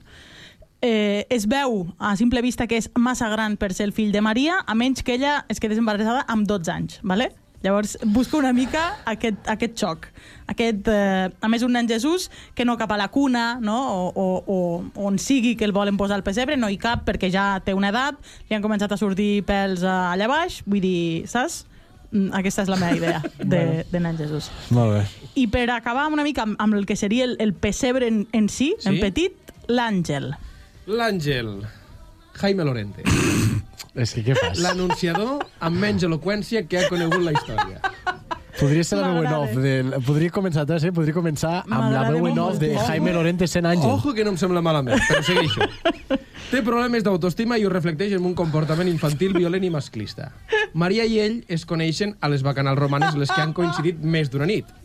[0.81, 4.21] Eh, es veu a simple vista que és massa gran per ser el fill de
[4.23, 6.99] Maria, a menys que ella es quedés embarassada amb 12 anys.
[7.03, 7.33] ¿vale?
[7.61, 10.05] Llavors, busca una mica aquest, aquest xoc.
[10.47, 13.75] Aquest, eh, a més, un nen Jesús que no cap a la cuna, no?
[13.91, 17.27] o, o, o on sigui que el volen posar al pessebre, no hi cap perquè
[17.33, 18.15] ja té una edat,
[18.47, 21.65] li han començat a sortir pèls allà baix, vull dir, saps?
[22.13, 23.19] mm, aquesta és la meva idea
[23.51, 24.47] de, de nen Jesús.
[24.71, 25.03] Molt bé.
[25.35, 28.47] I per acabar una mica amb, amb el que seria el, el pessebre en, en
[28.47, 28.87] si, Sí?
[28.87, 30.31] en petit, l'àngel.
[30.89, 31.49] L'Àngel.
[32.39, 33.03] Jaime Lorente.
[34.01, 34.57] És que què fas?
[34.63, 37.81] L'anunciador amb menys eloqüència que ha conegut la història.
[38.59, 39.53] Podria ser la veu en off.
[39.61, 39.73] De,
[40.07, 40.91] podria començar, eh?
[40.95, 42.73] podria començar amb la veu en off de.
[42.87, 43.85] Jaime Lorente sent àngel.
[43.91, 45.67] Ojo que no em sembla malament, però segueixo.
[46.49, 50.31] Té problemes d'autoestima i ho reflecteix en un comportament infantil, violent i masclista.
[50.73, 54.49] Maria i ell es coneixen a les bacanals romanes, les que han coincidit més d'una
[54.49, 54.78] nit.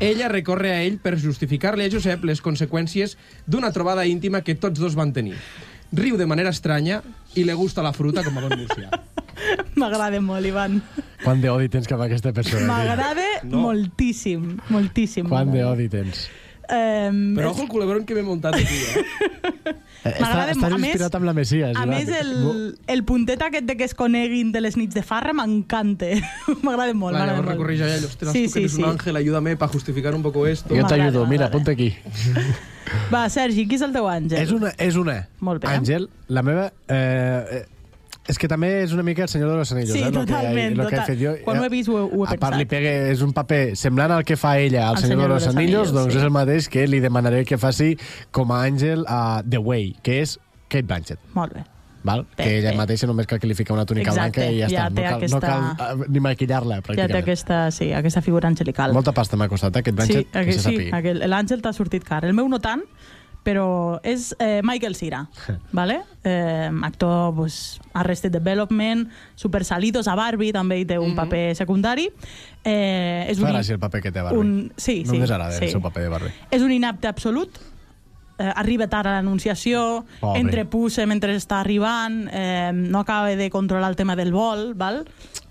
[0.00, 3.16] Ella recorre a ell per justificar-li a Josep les conseqüències
[3.48, 5.36] d'una trobada íntima que tots dos van tenir.
[5.96, 7.00] Riu de manera estranya
[7.34, 8.90] i le gusta la fruta com a bon murcià.
[9.80, 10.80] M'agrada molt, Ivan.
[11.22, 12.66] Quant d'odi tens cap a aquesta persona?
[12.68, 13.14] M'agrada
[13.46, 13.60] No.
[13.68, 15.28] moltíssim, moltíssim.
[15.30, 16.26] Quant d'odi tens?
[16.66, 19.74] Um, Però ojo el culebron que m'he muntat aquí, eh?
[20.08, 20.72] Eh, M'agrada Està, molt.
[20.72, 21.76] estàs més- inspirat amb la Messias.
[21.76, 21.88] A Ivan.
[21.88, 26.06] més, el, el puntet aquest de que es coneguin de les nits de farra m'encanta.
[26.62, 27.16] M'agrada molt.
[27.16, 27.48] Clar, m'agrada llavors molt.
[27.54, 28.82] recorreix a ell, ostres, Sí, tu que sí, eres sí.
[28.82, 30.74] un ángel, ayúdame para justificar un poco esto.
[30.74, 31.94] Jo t'ajudo, mira, apunta aquí.
[33.12, 34.38] Va, Sergi, qui és el teu àngel?
[34.40, 35.16] És una, és una.
[35.40, 35.68] Molt bé.
[35.74, 36.72] Àngel, la meva...
[36.88, 37.64] Eh, eh,
[38.28, 39.92] és que també és una mica el senyor de los anillos.
[39.92, 41.06] Sí, eh, que, totalment, lo que he total.
[41.06, 41.34] fet jo.
[41.44, 42.68] Quan ho he vist ho, ho he a part, li pensat.
[42.68, 46.12] pegue, és un paper semblant al que fa ella al senyor, de los, anillos, doncs
[46.12, 46.18] sí.
[46.18, 47.96] és el mateix que li demanaré que faci
[48.30, 51.18] com a àngel a The Way, que és Kate Blanchett.
[51.34, 51.64] Molt bé.
[52.06, 52.22] Val?
[52.36, 52.76] Bé, que ella bé.
[52.78, 54.90] mateixa només cal que li fica una túnica Exacte, blanca i ja, ja està.
[54.94, 57.22] No cal, aquesta- no cal eh, ni maquillar-la, Ja té pràcticament.
[57.22, 58.92] aquesta, sí, aquesta figura angelical.
[58.94, 60.96] Molta pasta m'ha costat, eh, Kate sí, Blanchett, que se sí, sàpiga.
[60.98, 62.24] aquell, l'àngel t'ha sortit car.
[62.24, 62.82] El meu no tant,
[63.46, 65.20] però és eh, Michael Cera,
[65.76, 66.00] vale?
[66.26, 69.06] eh, actor pues, Arrested Development,
[69.38, 72.08] Super Salidos a Barbie, també hi té un paper secundari.
[72.66, 74.40] Eh, és Fa un, gràcia el paper que té Barbie.
[74.42, 75.68] un, sí, sí, Només agrada sí.
[75.68, 76.34] el seu paper de Barbie.
[76.50, 77.60] És un inapte absolut,
[78.38, 83.96] eh, arriba tard a l'anunciació, entrepussa mentre està arribant, eh, no acaba de controlar el
[83.96, 85.04] tema del vol, val?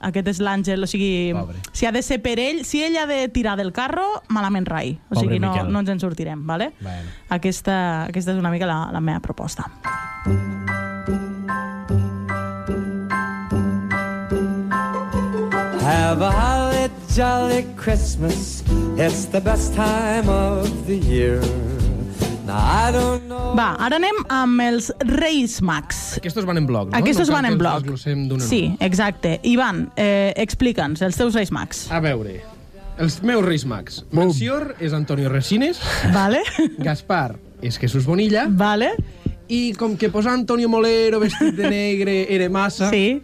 [0.06, 1.58] Aquest és l'àngel, o sigui, Pobre.
[1.72, 5.00] si ha de ser per ell, si ell ha de tirar del carro, malament rai.
[5.10, 5.72] O Pobre sigui, no, Miquel.
[5.72, 6.74] no ens en sortirem, vale?
[6.82, 7.10] Bueno.
[7.30, 9.70] Aquesta, aquesta és una mica la, la meva proposta.
[15.82, 18.64] Have a holly jolly Christmas.
[18.98, 21.40] It's the best time of the year.
[23.56, 26.18] Va, ara anem amb els Reis Mags.
[26.20, 26.98] Aquestos van en bloc, no?
[26.98, 27.88] Aquestos no van en bloc.
[28.46, 29.40] Sí, exacte.
[29.44, 31.86] Ivan, eh, explica'ns els teus Reis Mags.
[31.92, 32.40] A veure,
[33.02, 34.04] els meus Reis Mags.
[34.16, 35.82] Melcior és Antonio Resines.
[36.14, 36.44] Vale.
[36.78, 38.46] Gaspar és Jesús Bonilla.
[38.50, 38.94] Vale.
[39.48, 43.20] I com que posar Antonio Molero vestit de negre era massa, sí.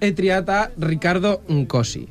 [0.00, 2.08] he triat a Ricardo Nkosi.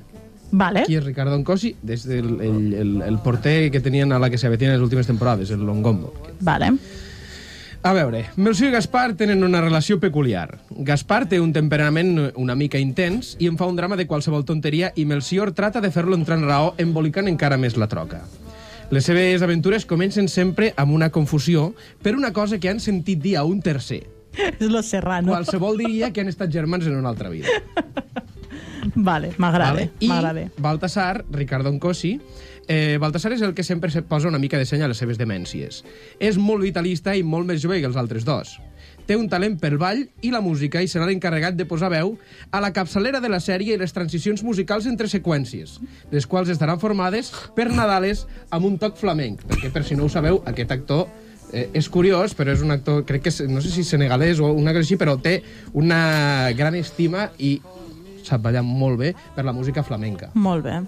[0.51, 0.85] Vale.
[0.87, 1.75] Qui és Ricardo Nkosi?
[1.81, 5.07] Des del el, el, el porter que tenien a la que se en les últimes
[5.07, 6.13] temporades, el Longombo.
[6.39, 6.73] Vale.
[7.81, 10.57] A veure, Melcior i Gaspar tenen una relació peculiar.
[10.69, 14.91] Gaspar té un temperament una mica intens i en fa un drama de qualsevol tonteria
[14.99, 18.19] i Melcior trata de fer-lo entrar en raó embolicant encara més la troca.
[18.91, 21.69] Les seves aventures comencen sempre amb una confusió
[22.03, 24.01] per una cosa que han sentit dir a un tercer.
[24.59, 25.31] És Los Serrano.
[25.31, 27.47] Qualsevol diria que han estat germans en una altra vida.
[28.95, 29.73] Vale, m'agrada.
[29.73, 29.91] Vale?
[29.99, 30.61] I.
[30.61, 32.19] Baltasar, Ricardo Nkosi,
[32.67, 35.19] eh, Baltasar és el que sempre se posa una mica de seny a les seves
[35.19, 35.83] demències.
[36.19, 38.59] És molt vitalista i molt més jove que els altres dos.
[39.09, 42.13] Té un talent pel ball i la música i serà l'encarregat de posar veu
[42.53, 45.79] a la capçalera de la sèrie i les transicions musicals entre seqüències,
[46.11, 50.13] les quals estaran formades per Nadales amb un toc flamenc, perquè per si no ho
[50.13, 51.07] sabeu, aquest actor
[51.53, 54.51] eh, és curiós, però és un actor, crec que és, no sé si senegalès o
[54.53, 55.39] una cosa així, però té
[55.73, 57.55] una gran estima i
[58.29, 60.29] sap ballar molt bé per la música flamenca.
[60.37, 60.79] Molt bé.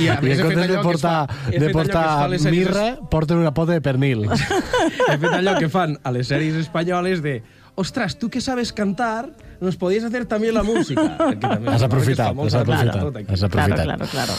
[0.00, 1.18] I a I en comptes de fa- portar,
[1.52, 4.24] he de portar fa mirra, porten una pota de pernil.
[5.10, 7.42] He fet allò que fan a les sèries espanyoles de
[7.78, 9.30] ostras, tu que sabes cantar,
[9.60, 11.16] nos podías hacer también la música.
[11.40, 13.84] També Has fa aprofitat, has aprofitat, has aprofitat.
[13.84, 14.34] Claro, claro.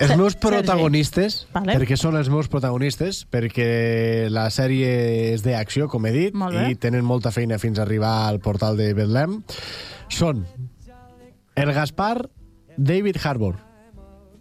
[0.00, 0.46] Els meus Sergi.
[0.46, 1.76] protagonistes, Vale.
[1.80, 6.36] perquè són els meus protagonistes, perquè la sèrie és d'acció, com he dit,
[6.68, 9.40] i tenen molta feina fins a arribar al portal de Betlem,
[10.10, 10.44] són
[11.56, 12.28] el Gaspar
[12.76, 13.56] David Harbour,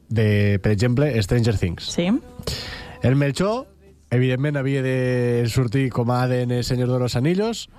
[0.10, 1.84] de, per exemple, Stranger Things.
[1.92, 2.08] Sí.
[3.04, 3.68] El Melchor,
[4.10, 7.70] evidentment, havia de sortir com a ADN Senyor de los Anillos,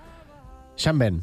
[0.77, 1.23] Sean Ben,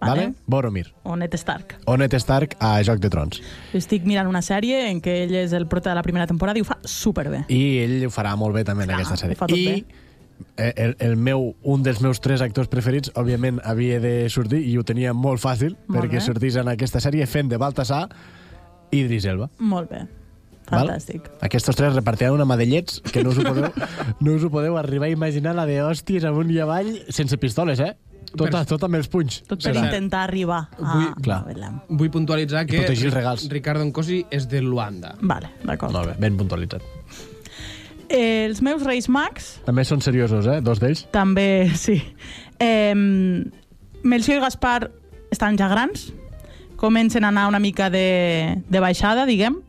[0.00, 0.22] Vale.
[0.26, 0.34] vale.
[0.46, 1.78] Boromir, O Ned Stark.
[1.86, 3.40] o Ned Stark a Joc de Trons.
[3.72, 6.62] Estic mirant una sèrie en què ell és el prota de la primera temporada i
[6.62, 7.44] ho fa superbé.
[7.48, 9.38] I ell ho farà molt bé també en Clar, aquesta sèrie.
[9.48, 9.84] I bé.
[10.56, 14.76] Eh, el, el meu, un dels meus tres actors preferits, òbviament, havia de sortir, i
[14.78, 16.24] ho tenia molt fàcil, Molt perquè bé.
[16.24, 18.06] sortís en aquesta sèrie fent de Baltasar
[18.92, 19.50] i Idris Elba.
[19.58, 20.02] Molt bé.
[20.72, 20.86] Val?
[20.88, 21.26] Fantàstic.
[21.44, 23.68] Aquests tres repartiran una mà de llets que no us ho podeu,
[24.24, 27.80] no us ho podeu arribar a imaginar la de hòsties amunt i avall sense pistoles,
[27.82, 27.92] eh?
[28.32, 29.42] Tot, tot amb els punys.
[29.44, 29.82] Tot per Cert.
[29.90, 30.94] intentar arribar a...
[30.94, 31.42] Vull- Clar.
[31.90, 32.80] Vull puntualitzar que.
[33.52, 35.10] Ricardo Nkosi és de Luanda.
[35.20, 35.92] Vale, d'acord.
[35.92, 36.80] Molt bé, ben puntualitzat.
[38.12, 40.60] Eh, els meus Reis Mags També són seriosos, eh?
[40.60, 41.06] Dos d'ells.
[41.14, 41.96] també, sí.
[42.60, 42.92] Eh,
[44.02, 44.90] Melcior i Gaspar
[45.32, 46.10] estan ja grans,
[46.76, 49.60] comencen a anar una mica de, de baixada, diguem.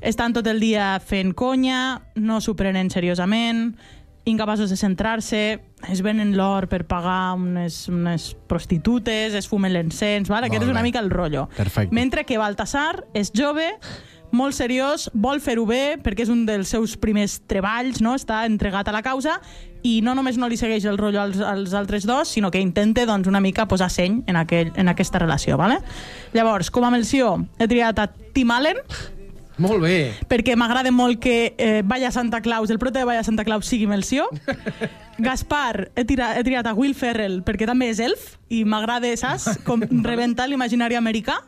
[0.00, 3.72] Estan tot el dia fent conya, no s'ho prenen seriosament,
[4.28, 5.40] incapaços de centrar-se,
[5.88, 10.46] es venen l'or per pagar unes, unes prostitutes, es fumen l'encens, ¿vale?
[10.50, 10.90] aquest Molt és una bé.
[10.90, 11.46] mica el rotllo.
[11.56, 11.94] Perfecte.
[11.96, 13.70] Mentre que Baltasar és jove,
[14.32, 18.14] molt seriós, vol fer-ho bé perquè és un dels seus primers treballs, no?
[18.18, 19.38] està entregat a la causa
[19.86, 23.06] i no només no li segueix el rotllo als, als altres dos, sinó que intenta
[23.06, 25.56] doncs, una mica posar seny en, aquell, en aquesta relació.
[25.56, 25.78] Vale?
[26.34, 28.82] Llavors, com a Melció, he triat a Tim Allen,
[29.58, 30.14] Molt bé.
[30.30, 33.88] perquè m'agrada molt que eh, Vaya Santa Claus, el prota de Vaya Santa Claus sigui
[33.90, 34.28] Melció.
[35.18, 39.58] Gaspar, he, tira, he triat a Will Ferrell perquè també és elf i m'agrada, saps?
[39.66, 41.40] Com rebentar l'imaginari americà.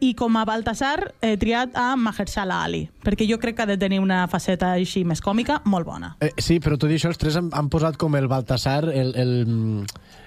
[0.00, 3.78] I com a Baltasar he triat a Mahershala Ali, perquè jo crec que ha de
[3.80, 6.16] tenir una faceta així més còmica molt bona.
[6.20, 9.14] Eh, sí, però tot i això, els tres han, han posat com el Baltasar, el,
[9.16, 9.32] el,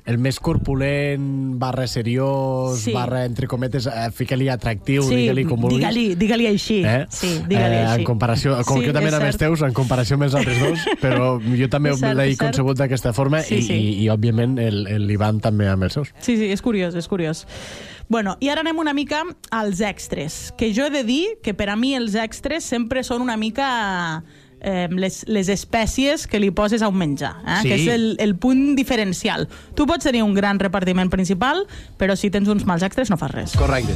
[0.09, 2.93] el més corpulent, barra seriós, Sí.
[2.93, 5.83] barra, entre cometes, eh, fica-li atractiu, sí, digue-li com vulguis.
[5.85, 6.79] digue-li digue així.
[6.85, 7.05] Eh?
[7.09, 8.01] Sí, digue-li eh, així.
[8.01, 9.43] En comparació, concretament és amb els cert.
[9.45, 13.55] teus, en comparació amb els altres dos, però jo també l'he concebut d'aquesta forma Sí,
[13.59, 13.73] i, sí.
[13.73, 14.57] i, i, òbviament,
[15.05, 16.09] l'Ivan també amb els seus.
[16.19, 17.45] Sí, sí, és curiós, és curiós.
[18.09, 19.21] Bueno, i ara anem una mica
[19.53, 23.21] als extras, que jo he de dir que per a mi els extras sempre són
[23.21, 24.23] una mica
[24.61, 27.59] eh, les, les espècies que li poses a un menjar, eh?
[27.61, 27.69] Sí.
[27.69, 29.45] que és el, el punt diferencial.
[29.77, 31.67] Tu pots tenir un gran repartiment principal,
[32.01, 33.53] però si tens uns mals extras no fas res.
[33.53, 33.93] Correcte.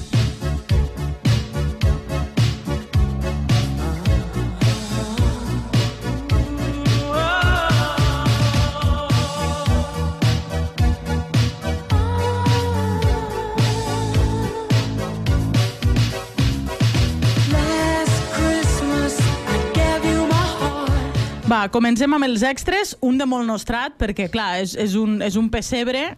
[21.53, 25.35] Va, comencem amb els extras, un de molt nostrat, perquè, clar, és, és, un, és
[25.37, 26.15] un pessebre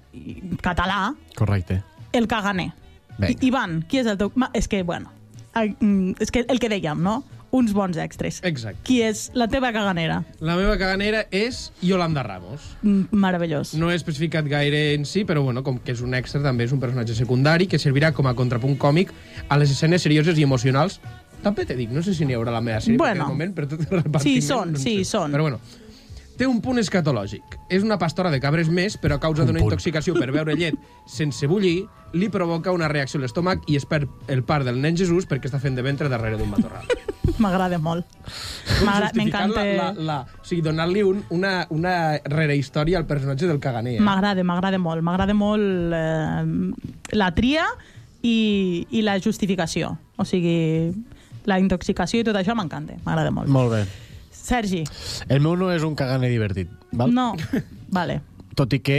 [0.64, 1.82] català, Correcte.
[2.16, 2.70] el caganer.
[3.18, 3.34] Vinga.
[3.34, 4.32] I, Ivan, qui és el teu...
[4.40, 5.12] Ma, és que, bueno,
[5.52, 7.18] ai, mm, és que el que dèiem, no?
[7.56, 8.40] Uns bons extras.
[8.48, 8.80] Exacte.
[8.88, 10.22] Qui és la teva caganera?
[10.40, 12.72] La meva caganera és Yolanda Ramos.
[12.82, 13.74] Mm, Meravellós.
[13.76, 16.76] No he especificat gaire en si, però bueno, com que és un extra, també és
[16.76, 19.12] un personatge secundari que servirà com a contrapunt còmic
[19.50, 21.02] a les escenes serioses i emocionals.
[21.46, 23.14] També te dic, no sé si n'hi haurà la meva sèrie Bueno.
[23.14, 24.24] en aquest moment, però tot el repartiment...
[24.26, 25.12] Sí, són, no sí, sé.
[25.16, 25.36] són.
[25.36, 25.60] Però bueno,
[26.40, 27.60] té un punt escatològic.
[27.72, 30.76] És una pastora de cabres més, però a causa d'una intoxicació per beure llet
[31.08, 31.86] sense bullir,
[32.16, 35.50] li provoca una reacció a l'estómac i es perd el part del nen Jesús perquè
[35.52, 36.88] està fent de ventre darrere d'un matorral.
[37.44, 38.06] M'agrada molt.
[39.16, 43.98] M'encanta La, la, la, o sigui, donar-li un, una, una rerehistòria al personatge del caganer.
[44.00, 44.04] Eh?
[44.04, 45.04] M'agrada, m'agrada molt.
[45.04, 47.66] M'agrada molt eh, la tria
[48.24, 49.96] i, i la justificació.
[50.16, 50.94] O sigui,
[51.46, 52.98] la intoxicació i tot això m'encanta.
[53.06, 53.50] M'agrada molt.
[53.52, 53.84] Molt bé.
[54.36, 54.84] Sergi.
[55.30, 57.14] El meu no és un caganer divertit, val?
[57.14, 57.32] No.
[57.96, 58.22] Vale.
[58.56, 58.98] Tot i que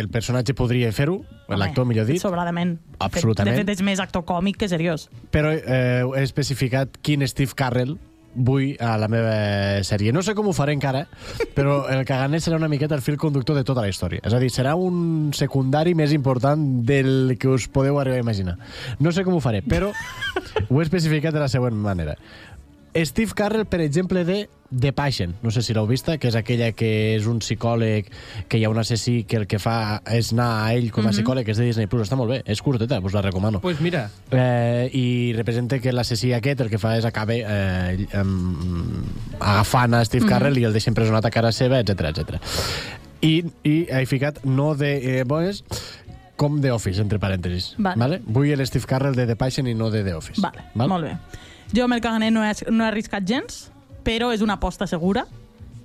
[0.00, 1.20] el personatge podria fer-ho,
[1.50, 2.76] l'actor, millor dit, Sobradament.
[2.98, 3.54] Absolutament.
[3.54, 5.08] De fet, és més actor còmic que seriós.
[5.30, 7.96] però eh, he especificat quin Steve Carrell
[8.34, 10.12] vull a la meva sèrie.
[10.14, 11.04] No sé com ho faré encara,
[11.56, 14.22] però el caganer serà una miqueta el fil conductor de tota la història.
[14.24, 18.56] És a dir, serà un secundari més important del que us podeu arribar a imaginar.
[19.00, 19.90] No sé com ho faré, però
[20.68, 22.16] ho he especificat de la següent manera.
[22.94, 26.72] Steve Carrell, per exemple, de The Patient, no sé si l'heu vista, que és aquella
[26.78, 28.06] que és un psicòleg,
[28.48, 31.10] que hi ha un assassí que el que fa és anar a ell com a
[31.10, 31.16] Mhm.
[31.16, 33.60] psicòleg, és de Disney Plus, està molt bé, és curteta, us la recomano.
[33.60, 39.04] pues mira, Eh, I representa que l'assassí aquest el que fa és acabar eh, em,
[39.40, 40.28] agafant a Steve Mhm.
[40.30, 42.40] Carrell i el deixa empresonat a cara seva, etc etc.
[43.22, 45.62] I, I he ficat no de eh, boes
[46.36, 47.74] com The Office, entre parèntesis.
[47.76, 47.96] Vale.
[47.98, 48.20] Vale?
[48.26, 50.40] Vull el Steve Carrell de The Patient i no de The Office.
[50.40, 50.88] Vale, Val?
[50.88, 51.16] molt bé.
[51.74, 53.68] Jo amb el caganer no he, no he arriscat gens,
[54.06, 55.26] però és una aposta segura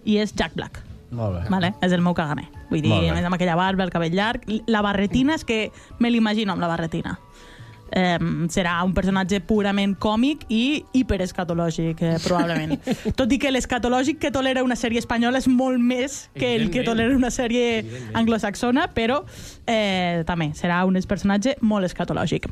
[0.06, 0.82] i és Jack Black.
[1.16, 1.44] Molt bé.
[1.50, 1.74] Vale?
[1.86, 2.48] És el meu caganer.
[2.70, 4.48] Vull dir, a més amb aquella barba, el cabell llarg...
[4.68, 5.70] La barretina és que
[6.00, 7.20] me l'imagino amb la barretina.
[7.92, 8.18] Eh,
[8.50, 12.80] serà un personatge purament còmic i hiperescatològic, eh, probablement.
[13.20, 16.84] Tot i que l'escatològic que tolera una sèrie espanyola és molt més que el que
[16.88, 17.84] tolera una sèrie
[18.18, 19.22] anglosaxona, però
[19.68, 22.50] eh, també serà un personatge molt escatològic.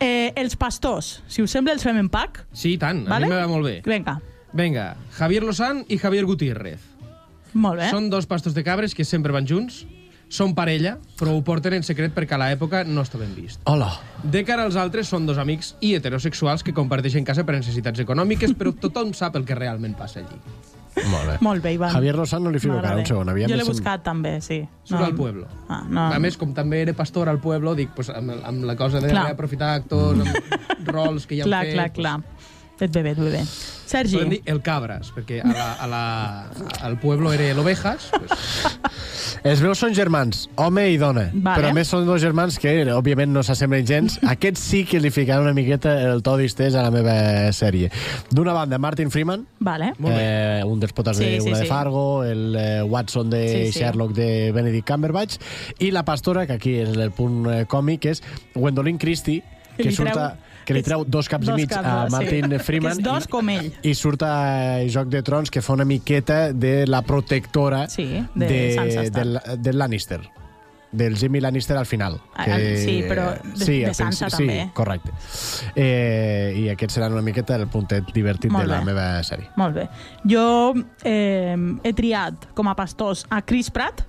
[0.00, 2.44] Eh, els pastors, si us sembla, els fem en pack.
[2.52, 3.26] sí, tant, Vale?
[3.26, 3.80] a mi me va molt bé.
[3.86, 4.20] Vinga,
[4.54, 6.80] Vinga, Javier Lozán i Javier Gutiérrez.
[7.54, 7.88] molt bé.
[7.90, 9.86] Són dos pastors de cabres que sempre van junts,
[10.34, 13.60] són parella, però ho porten en secret perquè a l'època no està ben vist.
[13.70, 13.92] Hola.
[14.24, 18.56] De cara als altres, són dos amics i heterosexuals que comparteixen casa per necessitats econòmiques,
[18.58, 20.40] però tothom sap el que realment passa allí.
[20.94, 21.36] Molt bé.
[21.42, 21.90] Molt bé, Ivan.
[21.90, 23.30] Javier Lozano li fico cara, un segon.
[23.32, 24.60] Aviam, Jo l'he buscat també, sí.
[24.86, 25.48] Surt al pueblo.
[25.66, 26.04] Ah, no.
[26.14, 29.10] A més, com també era pastor al pueblo, dic, pues, amb, amb la cosa de
[29.10, 29.24] Clar.
[29.34, 31.74] aprofitar actors, amb rols que ja han Clar, fet...
[31.74, 32.14] clar, clar.
[32.80, 33.44] Et ve bé, et ve bé.
[33.86, 34.16] Sergi.
[34.16, 36.00] Podem dir el cabres, perquè a la, a la,
[36.82, 38.08] al pueblo era l'ovejas.
[38.10, 38.64] Pues,
[39.44, 41.26] Els meus són germans, home i dona.
[41.34, 41.58] Vale.
[41.60, 44.16] Però a més són dos germans que, òbviament, no s'assemblen gens.
[44.26, 47.14] Aquests sí que li ficaran una miqueta el to distès a la meva
[47.54, 47.92] sèrie.
[48.32, 49.92] D'una banda, Martin Freeman, Vale.
[50.10, 51.70] eh, un dels potes Sí, de sí, una de sí.
[51.70, 53.78] Fargo, el eh, Watson de Sí, sí.
[53.84, 55.36] Sherlock de Benedict Cumberbatch,
[55.78, 58.22] i la pastora, que aquí és el punt eh, còmic, és
[58.56, 59.44] Gwendolyn Christie,
[59.76, 62.12] Que li treu- surta, que li treu dos caps Dos i mig caps, a sí.
[62.16, 63.72] Martin Freeman Que és dos com ell.
[63.82, 68.46] i surt a Joc de Trons que fa una miqueta de la protectora Sí, de
[68.46, 69.14] de, Sansa Stark.
[69.44, 70.20] del, del Lannister
[70.94, 72.20] del Jimmy Lannister al final.
[72.36, 72.44] Ah,
[72.76, 74.62] sí, però de- de al Sansa principi- també.
[74.62, 75.10] Sí, correcte.
[75.74, 78.84] Eh, I aquest serà una miqueta el puntet divertit Molt de la bé.
[78.86, 79.48] meva sèrie.
[79.56, 79.88] Molt bé.
[80.24, 84.04] Jo eh, he triat com a pastors a Chris Pratt.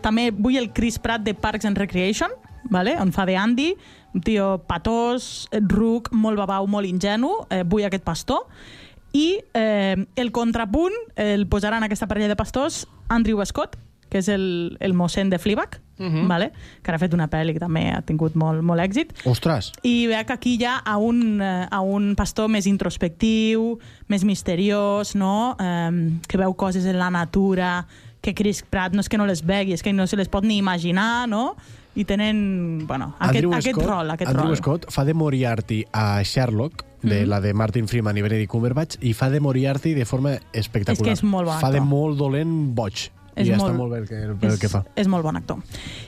[0.00, 2.30] També vull el Chris Pratt de Parks and Recreation,
[2.70, 2.96] vale?
[3.00, 3.74] on fa de Andy,
[4.14, 7.32] un tio patós, ruc, molt babau, molt ingenu.
[7.50, 8.46] Eh, vull aquest pastor.
[9.14, 13.76] I eh, el contrapunt el posaran aquesta parella de pastors Andrew Scott,
[14.10, 16.26] que és el, el mossèn de Fleabag, Mhm.
[16.26, 16.48] vale?
[16.82, 19.12] que ara ha fet una pel·li que també ha tingut molt, molt èxit.
[19.30, 19.68] Ostres!
[19.86, 24.24] I veig que aquí hi ha a un, eh, a un pastor més introspectiu, més
[24.24, 25.56] misteriós, no?
[25.60, 27.86] Um, que veu coses en la natura,
[28.20, 30.42] que Chris Pratt no és que no les vegui, és que no se les pot
[30.44, 31.54] ni imaginar, no?
[31.96, 34.56] I tenen, bueno, aquest, Andrew aquest Scott, rol, aquest Andrew rol.
[34.56, 37.28] Scott fa de Moriarty a Sherlock, de Mhm.
[37.28, 41.12] la de Martin Freeman i Benedict Cumberbatch, i fa de Moriarty de forma espectacular.
[41.12, 43.10] És que és molt bon Fa de molt dolent boig.
[43.36, 44.84] És I ja molt- està molt bé el que, el, el que fa.
[44.94, 45.58] És molt bon actor.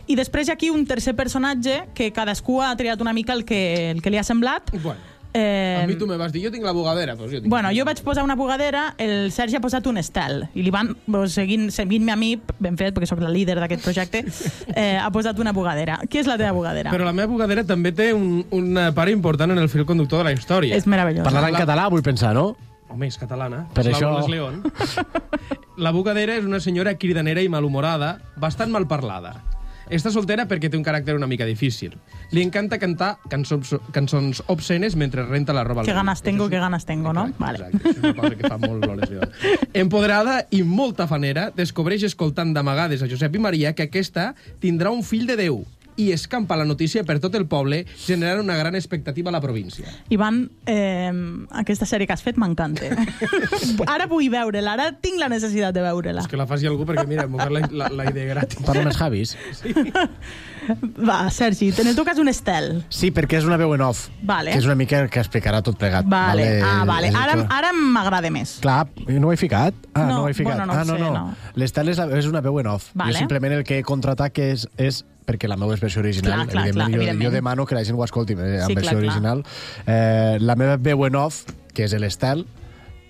[0.07, 3.45] I després hi ha aquí un tercer personatge que cadascú ha triat una mica el
[3.45, 4.71] que, el que li ha semblat.
[4.81, 5.01] Bueno,
[5.37, 7.15] Eh, a mi tu me vas dir, jo tinc la bugadera.
[7.17, 10.47] Pues jo tinc Bueno, jo vaig posar una bugadera, el Sergi ha posat un estel,
[10.55, 14.25] i doncs, seguint, seguint-me a mi, ben fet, perquè sóc la líder d'aquest projecte,
[14.75, 15.99] eh, ha posat una bugadera.
[16.09, 16.91] Què és la teva bugadera?
[16.95, 20.31] Però la meva bugadera també té un, una part important en el fil conductor de
[20.31, 20.75] la història.
[20.77, 21.27] És meravellós.
[21.27, 22.55] Parlarà en La- català, vull pensar, no?
[22.89, 23.67] Home, és catalana.
[23.75, 24.63] Per és això- Laura León.
[25.77, 29.35] La bugadera és una senyora cridanera i malhumorada, bastant mal parlada.
[29.87, 31.93] Està soltera perquè té un caràcter una mica difícil.
[32.35, 36.01] Li encanta cantar cançons, cançons obscenes mentre renta la roba Que riu.
[36.01, 37.29] ganas tengo, que ganas tengo, no?
[37.39, 37.69] Vale.
[37.71, 39.11] Exacte, és una cosa que fa molt Loles.
[39.75, 45.05] Empoderada i molt tafanera, descobreix escoltant d'amagades a Josep i Maria que aquesta tindrà un
[45.07, 45.63] fill de Déu
[45.97, 49.87] i escampa la notícia per tot el poble, generant una gran expectativa a la província.
[50.13, 51.11] Ivan, eh,
[51.51, 52.91] aquesta sèrie que has fet m'encanta.
[53.95, 56.25] ara vull veure-la, ara tinc la necessitat de veure-la.
[56.25, 58.61] És que la faci algú perquè, mira, m'ho la, la, la idea gratis.
[58.67, 59.37] Parla més Javis.
[61.07, 62.83] Va, Sergi, en el teu cas un estel.
[62.91, 64.09] Sí, perquè és una veu en off.
[64.27, 64.51] Vale.
[64.53, 66.09] Que és una mica que explicarà tot plegat.
[66.11, 67.13] Vale, ah, vale.
[67.13, 68.57] És el Ara, ara m'agrada més.
[68.65, 69.75] Clar, no ho he ficat?
[69.95, 70.57] Ah, no, No, ho he ficat.
[70.57, 71.13] bueno, no ah, no, sé, no.
[71.13, 71.53] no.
[71.55, 72.91] L'estel és, la- és una veu en off.
[72.95, 73.13] Vale.
[73.15, 76.45] Jo simplement el que he contratat és, és perquè la meva és versió original.
[76.45, 77.27] Clar, clar, evidentment, clar, jo, evidentment.
[77.29, 79.03] jo demano que la gent ho escolti eh, en Sí, versió clar, clar.
[79.03, 79.45] original.
[79.87, 81.43] Eh, la meva veu en off,
[81.75, 82.47] que és l'Estel,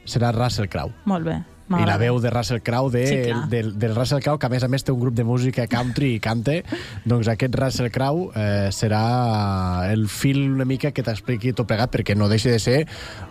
[0.06, 0.94] serà Russell Crowe.
[1.04, 1.36] Molt bé.
[1.68, 3.48] I la veu de Russell Crowe, de, Sí, clar.
[3.50, 6.12] del, del Russell Crowe, que a més a més té un grup de música country
[6.14, 6.60] i canta,
[7.04, 12.14] doncs aquest Russell Crowe eh, serà el fil una mica que t'expliqui tot plegat, perquè
[12.16, 12.78] no deixa de ser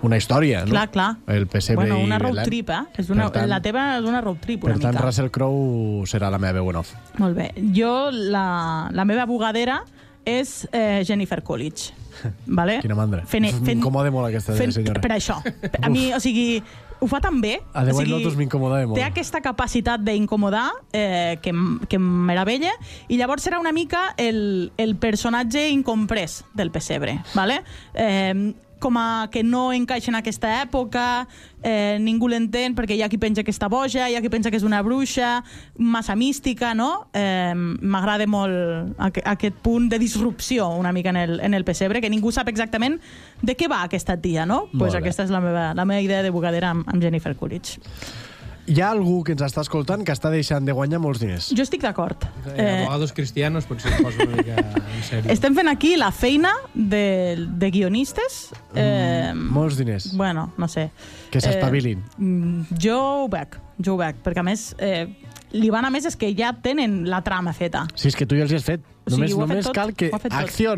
[0.04, 0.72] una història, no?
[0.76, 1.10] Clar, clar.
[1.32, 2.82] El pessebre Bueno, una road trip, eh?
[2.98, 5.06] És una, Per tant- la teva és una road trip, una Per tant, mica.
[5.06, 6.92] Russell Crowe serà la meva veu en off.
[7.18, 7.52] Molt bé.
[7.74, 9.82] Jo, la, la meva bugadera
[10.26, 11.94] és eh, Jennifer Coolidge.
[12.48, 12.80] Vale?
[12.82, 13.26] Quina mandra.
[13.28, 15.02] Fent, fent, M'incomoda molt aquesta fent, senyora.
[15.04, 15.36] per això.
[15.86, 16.62] A mi, o sigui,
[17.00, 17.60] ho fa tan bé.
[17.74, 18.98] A The o White sigui, Lotus m'incomoda molt.
[19.00, 21.54] Té aquesta capacitat d'incomodar eh, que,
[21.90, 22.74] que meravella
[23.08, 27.62] i llavors serà una mica el, el personatge incomprès del pessebre, ¿vale?
[27.94, 28.54] Eh,
[28.86, 31.26] com a que no encaixa en aquesta època,
[31.66, 34.52] eh, ningú l'entén perquè hi ha qui pensa que està boja, hi ha qui pensa
[34.54, 35.40] que és una bruixa,
[35.82, 37.08] massa mística, no?
[37.18, 42.04] Eh, M'agrada molt aqu aquest punt de disrupció una mica en el, en el pessebre,
[42.04, 43.00] que ningú sap exactament
[43.42, 44.68] de què va aquesta tia, no?
[44.70, 47.82] Molt pues aquesta és la meva, la meva idea de bugadera amb, amb Jennifer Coolidge.
[48.66, 51.52] Hi ha algú que ens està escoltant que està deixant de guanyar molts diners.
[51.54, 52.24] Jo estic d'acord.
[52.56, 55.30] Eh, abogados cristianos potser es posa una mica en sèrio.
[55.32, 58.40] Estem fent aquí la feina de, de guionistes.
[58.74, 60.10] Eh, Molts diners.
[60.18, 60.88] bueno, no sé.
[61.30, 62.02] Que s'espavilin.
[62.02, 64.72] Eh, mm, jo ho veig, jo ho veig, perquè a més...
[64.80, 65.06] Eh,
[65.56, 67.86] L'Ivan, a més, és que ja tenen la trama feta.
[67.96, 68.82] Si és que tu ja els hi has fet.
[69.06, 70.10] O sigui, només fet només tot, cal que...
[70.36, 70.74] Acció!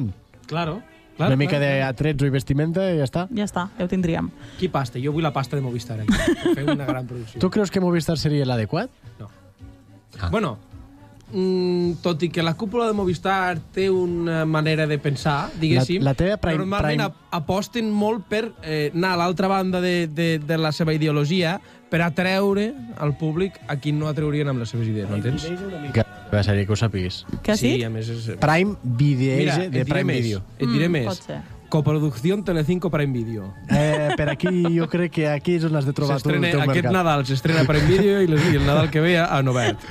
[0.45, 0.75] Claro.
[1.20, 3.28] Una mica d'atrezzo i vestimenta i ja està.
[3.34, 4.30] Ja està, ja ho tindríem.
[4.59, 4.99] Qui pasta?
[5.01, 6.13] Jo vull la pasta de Movistar aquí.
[6.13, 7.39] per Fer una gran producció.
[7.41, 8.89] Tu creus que Movistar seria l'adequat?
[10.32, 10.57] Bueno,
[11.32, 16.11] mm, tot i que la cúpula de Movistar té una manera de pensar, diguéssim, La-
[16.11, 20.07] la teva Prime- normalment Prime- ap- aposten molt per eh, anar a l'altra banda de,
[20.07, 21.59] de, de la seva ideologia
[21.89, 25.45] per atreure al públic a qui no atreurien amb les seves idees, m'entens?
[25.95, 27.21] Que la sèrie que ho sapiguis.
[27.43, 27.77] Que sí?
[27.77, 28.25] Sí, a més és...
[28.41, 30.41] Prime Video Mira, de et diré Prime més, Video.
[30.59, 31.21] Et diré Mm, més.
[31.23, 31.39] ser.
[31.69, 33.53] Coproducció Telecinco Prime Video.
[33.69, 36.61] Eh, per aquí, jo crec que aquí és on has de trobar tu el teu
[36.61, 36.93] Aquest mercat.
[36.95, 39.83] Nadal s'estrena Prime Video i, les, i el Nadal que ve a Novert.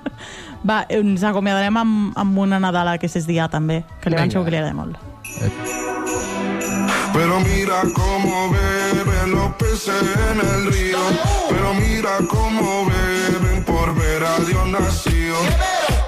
[0.68, 4.96] Va, ens acomiadarem amb, amb una Nadala que dia també, que li van agrada molt.
[7.12, 10.98] Pero mira cómo beben los peces en el río.
[11.48, 15.36] Pero mira cómo beben por ver a Dios nacido.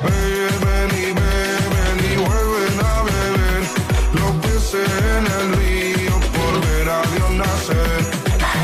[0.02, 3.62] Beben y beben y vuelven a beber.
[4.14, 8.00] Los peces en el río por ver a Dios nacer.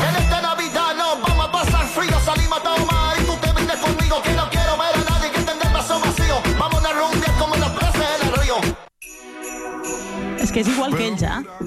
[0.07, 3.77] En esta Navidad nos vamos a pasar frío, salimos a tomar y tú te vienes
[3.77, 6.41] conmigo que no quiero ver a nadie que tenga el vaso vacío.
[6.57, 8.55] Vamos a rumbear como los peces en el río.
[10.39, 11.58] És que és igual que ells, eh?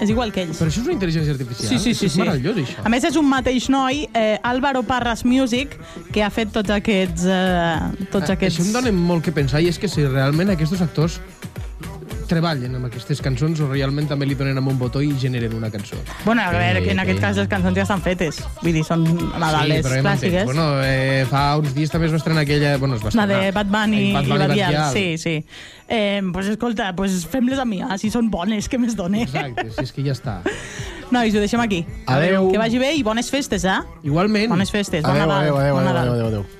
[0.00, 0.56] És igual que ells.
[0.58, 1.68] Però això és una intel·ligència artificial.
[1.68, 2.06] Sí, sí, sí.
[2.06, 2.20] És sí.
[2.22, 2.84] meravellós, això.
[2.84, 5.76] A més, és un mateix noi, eh, Álvaro Parras Music,
[6.12, 7.26] que ha fet tots aquests...
[7.28, 8.58] Eh, tots Ah, aquests...
[8.60, 11.20] Això em dona molt que pensar i és que si realment aquests actors
[12.30, 15.68] treballen amb aquestes cançons o realment també li donen amb un botó i generen una
[15.74, 15.98] cançó.
[16.24, 18.38] Bueno, a veure, que en aquest cas les cançons ja estan fetes.
[18.62, 19.02] Vull dir, són
[19.34, 20.04] Nadales m'entens.
[20.06, 20.44] clàssiques.
[20.48, 22.76] Bueno, eh, fa uns dies també es va estrenar aquella...
[22.78, 23.42] Bueno, es va La estrenar.
[23.44, 24.74] de Bad Bunny Bad i Bunny, Badial.
[24.74, 24.92] Badial.
[24.94, 25.44] Sí, sí.
[25.88, 29.24] Eh, pues escolta, pues fem-les a mi, si són bones, que més done.
[29.26, 30.38] Exacte, si és que ja està.
[31.10, 31.82] Nois, ho deixem aquí.
[32.06, 32.52] Adeu.
[32.52, 33.80] Que vagi bé i bones festes, eh?
[34.06, 34.48] Igualment.
[34.54, 35.42] Bones festes, bon Adeu, Nadal.
[35.42, 36.14] adeu, adeu, bon adeu, Nadal.
[36.14, 36.59] adeu, adeu.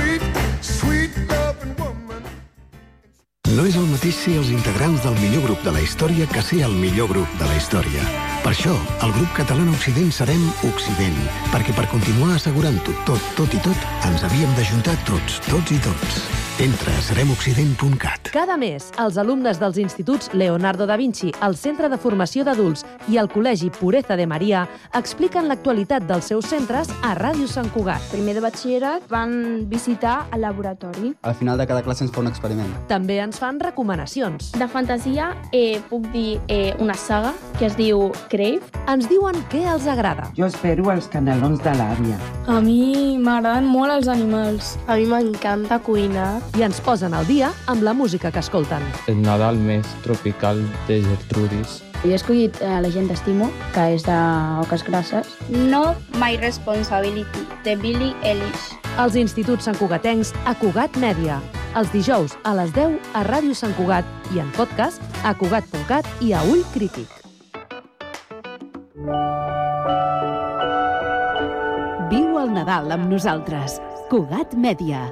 [3.51, 6.61] No és el mateix ser els integrants del millor grup de la història que ser
[6.69, 8.40] el millor grup de la història.
[8.41, 8.71] Per això,
[9.05, 11.19] al grup català Occident serem Occident,
[11.53, 16.23] perquè per continuar assegurant-ho tot, tot i tot, ens havíem d'ajuntar tots, tots i tots.
[16.61, 18.27] Entra a seremoccident.cat.
[18.33, 23.17] Cada mes, els alumnes dels instituts Leonardo da Vinci, el Centre de Formació d'Adults i
[23.17, 24.67] el Col·legi Pureza de Maria
[24.97, 28.03] expliquen l'actualitat dels seus centres a Ràdio Sant Cugat.
[28.11, 29.33] Primer de batxillerat van
[29.71, 31.15] visitar el laboratori.
[31.23, 32.69] Al final de cada classe ens fa un experiment.
[32.91, 34.51] També ens fan recomanacions.
[34.53, 38.63] De fantasia eh, puc dir eh, una saga que es diu Crave.
[38.91, 40.29] Ens diuen què els agrada.
[40.37, 42.17] Jo espero els canelons de l'àvia.
[42.47, 44.77] A mi m'agraden molt els animals.
[44.87, 46.39] A mi m'encanta cuinar.
[46.57, 48.83] I ens posen al dia amb la música que escolten.
[49.11, 51.81] El Nadal més tropical de Gertrudis.
[52.01, 54.17] Jo he escollit eh, La gent d'estimo, que és de
[54.63, 55.35] Oques Grasses.
[55.51, 58.71] No My Responsibility, de Billie Eilish.
[58.99, 61.39] Els instituts santcugatencs a Cugat Mèdia.
[61.77, 66.33] Els dijous a les 10 a Ràdio Sant Cugat i en podcast a cugat.cat i
[66.35, 67.20] a Ull Crític.
[72.11, 73.79] Viu el Nadal amb nosaltres.
[74.11, 75.07] Cugat Mèdia.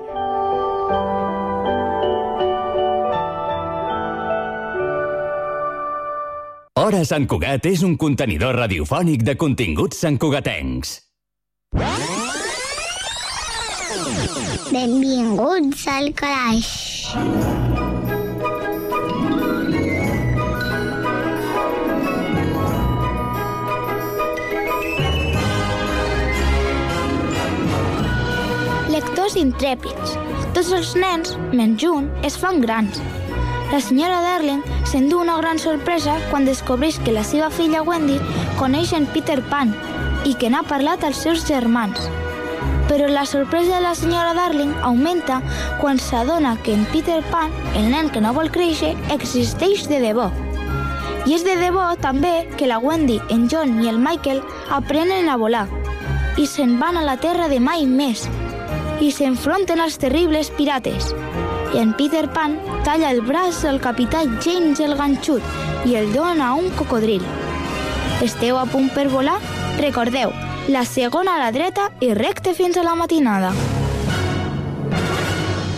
[6.79, 10.95] Hora Sant Cugat és un contenidor radiofònic de continguts santcugatencs.
[14.69, 17.68] Benvinguts al calaix.
[29.29, 30.17] Lectors intrèpids.
[30.53, 32.99] Tots els nens, menys un, es fan grans.
[33.71, 38.17] La senyora Darling s'endú una gran sorpresa quan descobreix que la seva filla Wendy
[38.57, 39.75] coneix en Peter Pan
[40.25, 42.09] i que n'ha parlat als seus germans.
[42.89, 45.41] Però la sorpresa de la senyora Darling augmenta
[45.79, 50.31] quan s'adona que en Peter Pan, el nen que no vol créixer, existeix de debò.
[51.27, 54.41] I és de debò també que la Wendy, en John i el Michael
[54.73, 55.67] aprenen a volar
[56.39, 58.25] i se'n van a la terra de mai més
[59.01, 61.13] i s'enfronten als terribles pirates.
[61.73, 66.49] I en Peter Pan talla el braç al capità James el ganxut i el dona
[66.49, 67.23] a un cocodril.
[68.25, 69.37] Esteu a punt per volar?
[69.79, 70.33] Recordeu,
[70.67, 73.53] la segona a la dreta i recte fins a la matinada.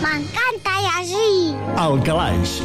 [0.02, 1.54] M'encanta llegir!
[1.86, 2.58] El calaix.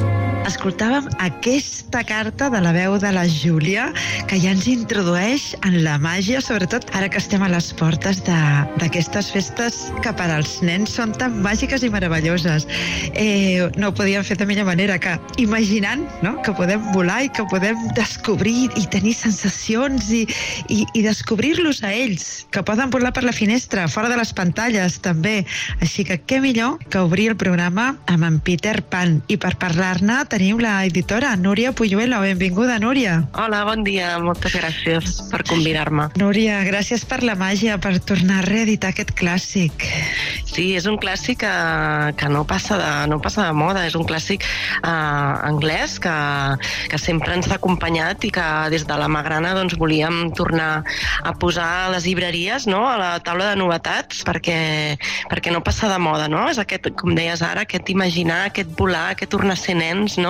[0.48, 3.90] Escoltàvem aquesta carta de la veu de la Júlia
[4.30, 9.32] que ja ens introdueix en la màgia, sobretot ara que estem a les portes d'aquestes
[9.34, 12.64] festes que per als nens són tan màgiques i meravelloses.
[13.12, 16.38] Eh, no ho podíem fer de millor manera que imaginant no?
[16.48, 20.24] que podem volar i que podem descobrir i tenir sensacions i,
[20.72, 24.96] i, i descobrir-los a ells, que poden volar per la finestra, fora de les pantalles
[25.04, 25.42] també.
[25.84, 29.20] Així que què millor que obrir el programa amb en Peter Pan.
[29.28, 32.20] I per parlar-ne tenim la editora Núria Puyuelo.
[32.22, 33.24] Benvinguda, Núria.
[33.34, 34.20] Hola, bon dia.
[34.22, 36.12] Moltes gràcies per convidar-me.
[36.22, 39.88] Núria, gràcies per la màgia, per tornar a reeditar aquest clàssic.
[40.46, 41.54] Sí, és un clàssic que,
[42.20, 43.88] que no, passa de, no passa de moda.
[43.90, 44.92] És un clàssic eh,
[45.50, 46.14] anglès que,
[46.94, 50.84] que sempre ens ha acompanyat i que des de la Magrana doncs, volíem tornar
[51.26, 52.84] a posar a les llibreries no?
[52.86, 54.60] a la taula de novetats perquè,
[55.34, 56.30] perquè no passa de moda.
[56.30, 56.46] No?
[56.54, 60.27] És aquest, com deies ara, aquest imaginar, aquest volar, aquest tornar a ser nens, no?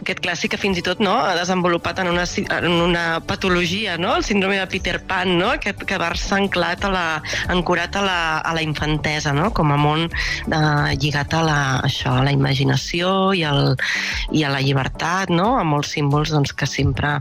[0.00, 2.26] Aquest clàssic que fins i tot no, ha desenvolupat en una,
[2.58, 4.14] en una patologia, no?
[4.16, 5.52] el síndrome de Peter Pan, no?
[5.62, 7.06] que, que va-se anclat a la,
[7.52, 9.50] ancorat a la, a la infantesa, no?
[9.56, 10.06] com a món
[10.46, 10.60] de,
[11.00, 13.74] lligat a la, això, a la imaginació i, el,
[14.36, 15.54] i a la llibertat, no?
[15.60, 17.16] a molts símbols doncs, que sempre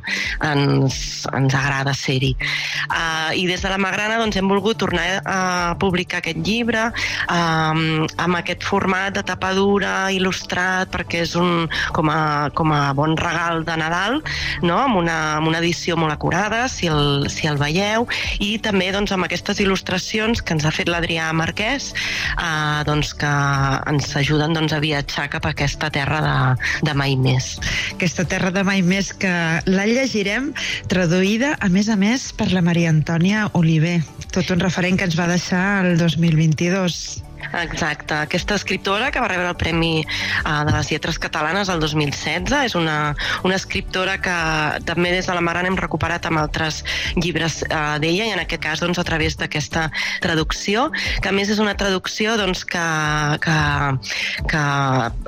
[0.46, 2.34] ens, ens agrada ser-hi.
[2.90, 5.40] Uh, I des de la Magrana doncs, hem volgut tornar a
[5.80, 6.90] publicar aquest llibre
[7.32, 12.92] um, amb aquest format de tapa dura, il·lustrat, perquè és un, com, a, com a
[12.98, 14.20] bon regal de Nadal,
[14.66, 14.78] no?
[14.84, 18.08] amb, una, amb una edició molt acurada, si el, si el veieu,
[18.44, 21.92] i també doncs, amb aquestes il·lustracions que ens ha fet l'Adrià Marquès,
[22.36, 23.34] eh, doncs, que
[23.92, 26.38] ens ajuden doncs, a viatjar cap a aquesta terra de,
[26.90, 27.56] de mai més.
[27.96, 29.34] Aquesta terra de mai més que
[29.70, 30.52] la llegirem
[30.92, 34.02] traduïda, a més a més, per la Maria Antònia Oliver,
[34.36, 37.00] tot un referent que ens va deixar el 2022.
[37.54, 38.14] Exacte.
[38.14, 42.76] Aquesta escriptora que va rebre el Premi uh, de les Lletres Catalanes el 2016 és
[42.76, 44.36] una, una escriptora que
[44.88, 46.82] també des de la Maran hem recuperat amb altres
[47.16, 49.88] llibres uh, d'ella i en aquest cas doncs, a través d'aquesta
[50.24, 50.90] traducció,
[51.22, 52.86] que a més és una traducció doncs, que,
[53.46, 53.58] que,
[54.52, 54.64] que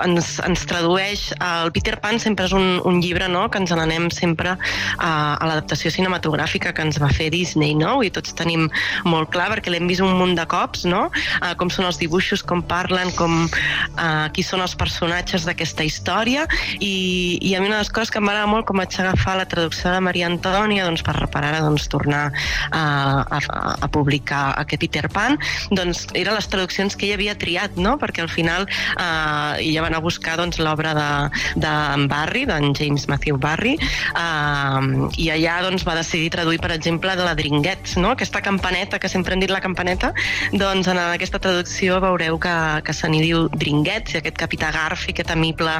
[0.07, 3.47] ens, ens tradueix el Peter Pan sempre és un, un llibre no?
[3.51, 7.99] que ens n'anem sempre a, a l'adaptació cinematogràfica que ens va fer Disney, no?
[8.03, 8.67] i tots tenim
[9.07, 11.07] molt clar perquè l'hem vist un munt de cops, no?
[11.41, 16.47] Uh, com són els dibuixos, com parlen, com uh, qui són els personatges d'aquesta història
[16.79, 19.47] i, i a mi una de les coses que m'agrada molt com vaig agafar la
[19.49, 22.29] traducció de Maria Antònia doncs, per, ara doncs, tornar
[22.71, 22.81] a,
[23.27, 23.39] a,
[23.83, 25.37] a publicar aquest Peter Pan
[25.75, 27.97] doncs eren les traduccions que ella havia triat no?
[27.99, 31.09] perquè al final uh, ella va anar a buscar doncs, l'obra de,
[31.59, 31.73] de
[32.11, 37.25] Barry, d'en James Matthew Barry uh, i allà doncs, va decidir traduir per exemple de
[37.27, 38.13] la Dringuets, no?
[38.15, 40.13] aquesta campaneta que sempre hem dit la campaneta
[40.55, 45.13] doncs en aquesta traducció veureu que, que se n'hi diu Dringuets i aquest capità Garfi,
[45.13, 45.73] aquest amible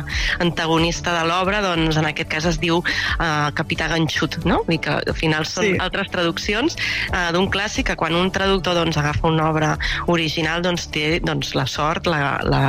[0.44, 4.62] antagonista de l'obra, doncs en aquest cas es diu uh, capità Ganxut, no?
[4.68, 5.74] Dir que al final són Sí.
[5.82, 6.78] altres traduccions
[7.12, 9.74] uh, d'un clàssic que quan un traductor doncs, agafa una obra
[10.08, 12.62] original doncs, té doncs, la sort, la, la,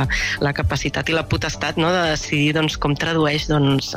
[0.43, 1.91] la capacitat i la potestat no?
[1.93, 3.93] de decidir doncs, com tradueix doncs,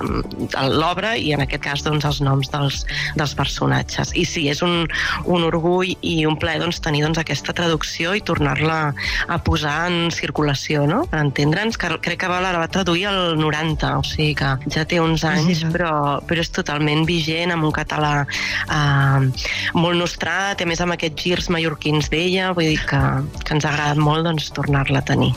[0.72, 2.82] l'obra i en aquest cas doncs, els noms dels,
[3.18, 4.12] dels personatges.
[4.18, 4.86] I sí, és un,
[5.26, 8.80] un orgull i un plaer doncs, tenir doncs, aquesta traducció i tornar-la
[9.28, 11.04] a posar en circulació, no?
[11.10, 14.84] per entendre'ns, que crec que va, la va traduir el 90, o sigui que ja
[14.88, 19.30] té uns anys, però, però és totalment vigent, amb un català eh,
[19.78, 23.00] molt nostrat, i a més amb aquests girs mallorquins d'ella, vull dir que,
[23.44, 25.32] que ens ha agradat molt doncs, tornar-la a tenir.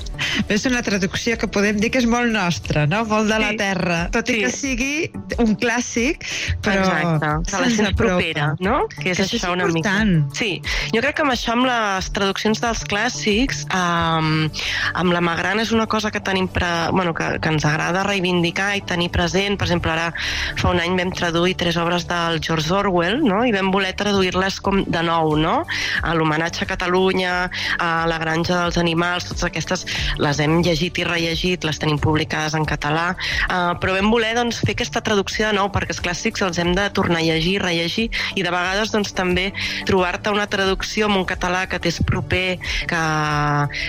[0.51, 3.03] És una traducció que podem dir que és molt nostra, no?
[3.09, 3.57] molt de la Sí.
[3.61, 4.39] terra, tot i Sí.
[4.41, 6.25] que sigui un clàssic,
[6.65, 7.95] però Exacte, que la apropa.
[7.95, 8.87] propera, no?
[8.89, 9.89] Que és Que això és això una mica.
[10.01, 10.33] important.
[10.35, 10.61] Sí,
[10.93, 14.49] jo crec que amb això, amb les traduccions dels clàssics, eh, Um,
[14.93, 16.69] amb la Magrana és una cosa que tenim pre...
[16.91, 19.57] bueno, que, que ens agrada reivindicar i tenir present.
[19.59, 20.11] Per exemple, ara
[20.59, 23.43] fa un any vam traduir tres obres del George Orwell no?
[23.45, 25.57] i vam voler traduir-les com de nou, no?
[26.01, 27.33] a l'homenatge a Catalunya,
[27.81, 29.85] a la granja dels animals, totes aquestes
[30.21, 33.11] les hem llegit i rellegit, les tenim publicades en català,
[33.49, 36.73] uh, però vam voler doncs, fer aquesta traducció de nou perquè els clàssics els hem
[36.77, 39.49] de tornar a llegir, rellegir i de vegades doncs, també
[39.87, 42.57] trobar-te una traducció en un català que t'és proper,
[42.89, 43.03] que,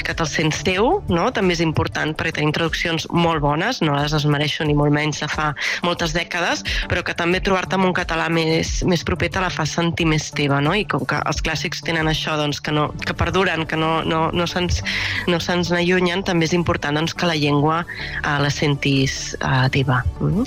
[0.06, 1.28] que te'l sents teu, no?
[1.34, 5.28] també és important perquè tenim traduccions molt bones, no les esmereixo ni molt menys de
[5.30, 5.52] fa
[5.86, 9.66] moltes dècades, però que també trobar-te amb un català més, més proper te la fa
[9.68, 10.74] sentir més teva, no?
[10.76, 14.26] i com que els clàssics tenen això, doncs, que, no, que perduren, que no, no,
[14.32, 14.82] no se'ns
[15.30, 20.02] no se n'allunyen, també és important doncs, que la llengua uh, la sentis uh, teva.
[20.20, 20.46] Mm?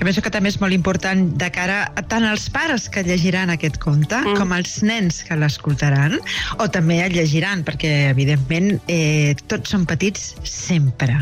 [0.00, 3.52] Jo penso que també és molt important de cara a tant als pares que llegiran
[3.52, 4.36] aquest conte mm.
[4.38, 6.18] com als nens que l'escoltaran
[6.58, 11.16] o també el llegiran, perquè evidentment eh, tots són petits sempre.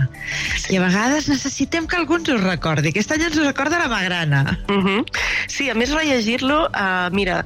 [0.58, 0.74] Sí.
[0.74, 2.92] I a vegades necessitem que algú ens ho recordi.
[2.92, 4.58] Aquest any ens ho recorda la Magrana.
[4.68, 5.04] Mm -hmm.
[5.48, 7.44] Sí, a més rellegir-lo, uh, mira,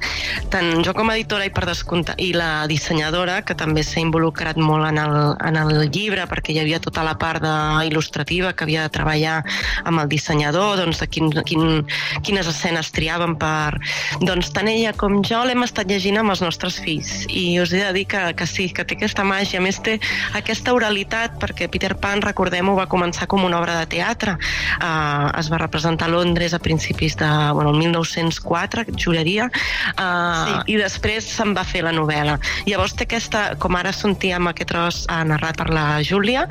[0.49, 4.57] tant jo com a editora i per descomptar, i la dissenyadora, que també s'ha involucrat
[4.57, 7.53] molt en el, en el llibre, perquè hi havia tota la part de,
[7.89, 9.43] il·lustrativa que havia de treballar
[9.83, 11.85] amb el dissenyador, doncs de quin, quin,
[12.23, 13.79] quines escenes triaven per...
[14.21, 17.81] Doncs tant ella com jo l'hem estat llegint amb els nostres fills i us he
[17.83, 19.59] de dir que, que sí, que té aquesta màgia.
[19.59, 19.99] A més, té
[20.37, 24.35] aquesta oralitat, perquè Peter Pan, recordem-ho, va començar com una obra de teatre.
[24.79, 29.49] Uh, es va representar a Londres a principis de, bueno, el 1904, juraria,
[29.93, 30.73] uh, sí.
[30.73, 32.37] i després se'n va fer la novel·la.
[32.67, 36.47] Llavors té aquesta, com ara sentíem aquest tros uh, narrat per la Júlia,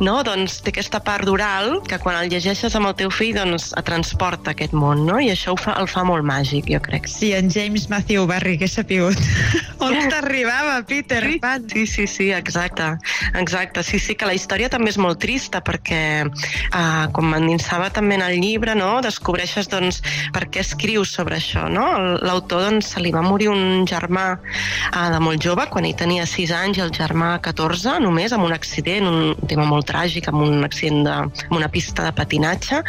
[0.00, 0.20] no?
[0.26, 3.86] doncs té aquesta part d'oral que quan el llegeixes amb el teu fill doncs et
[3.86, 5.18] transporta aquest món, no?
[5.22, 7.08] I això ho fa, el fa molt màgic, jo crec.
[7.10, 9.20] Sí, en James Matthew Barry, que sapigut.
[9.86, 11.68] On t'arribava, Peter sí, Pan?
[11.72, 12.95] Sí, sí, sí, exacte.
[13.34, 18.18] Exacte, sí, sí, que la història també és molt trista perquè, uh, com m'endinsava també
[18.18, 19.00] en el llibre, no?
[19.04, 20.02] descobreixes doncs,
[20.34, 21.66] per què escrius sobre això.
[21.72, 21.86] No?
[22.22, 26.26] L'autor doncs, se li va morir un germà uh, de molt jove, quan ell tenia
[26.28, 30.44] 6 anys, i el germà 14, només, amb un accident, un tema molt tràgic, amb
[30.46, 31.16] un accident de,
[31.48, 32.82] amb una pista de patinatge,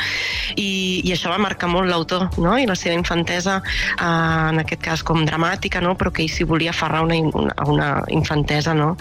[0.56, 0.70] i,
[1.04, 2.56] i això va marcar molt l'autor, no?
[2.58, 3.60] i la seva infantesa,
[3.98, 5.96] eh, en aquest cas com dramàtica, no?
[6.00, 8.94] però que ell s'hi volia aferrar una, una, una infantesa no?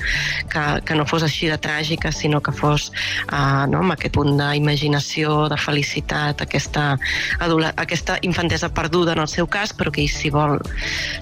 [0.52, 3.82] que, que no fos així de tràgica, sinó que fos eh, no?
[3.82, 6.96] amb aquest punt d'imaginació, de felicitat, aquesta,
[7.76, 10.58] aquesta infantesa perduda en el seu cas, però que ell s'hi vol,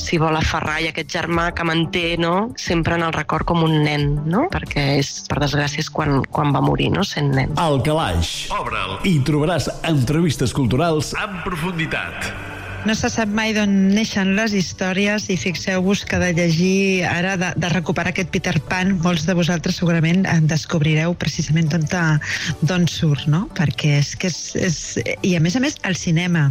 [0.02, 2.52] s'hi vol aferrar, i aquest germà que manté no?
[2.60, 4.46] sempre en el record com un nen, no?
[4.52, 7.04] perquè és, per desgràcia, és quan, quan va morir, no?
[7.06, 7.54] sent nen.
[7.60, 8.34] El calaix.
[8.54, 12.53] Obre'l i trobaràs entrevistes culturals en profunditat.
[12.84, 17.48] No se sap mai d'on neixen les històries i fixeu-vos que de llegir ara, de,
[17.56, 23.46] de recuperar aquest Peter Pan, molts de vosaltres segurament en descobrireu precisament d'on surt, no?
[23.56, 24.76] Perquè és que és, és...
[25.24, 26.44] I a més a més, el cinema,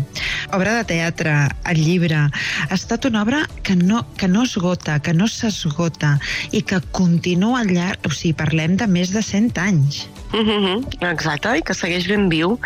[0.57, 1.37] obra de teatre,
[1.69, 6.15] el llibre, ha estat una obra que no, que no esgota, que no s'esgota
[6.49, 8.09] i que continua al llarg...
[8.09, 10.07] O sigui, parlem de més de 100 anys.
[10.33, 12.57] Mm -hmm, exacte, i que segueix ben viu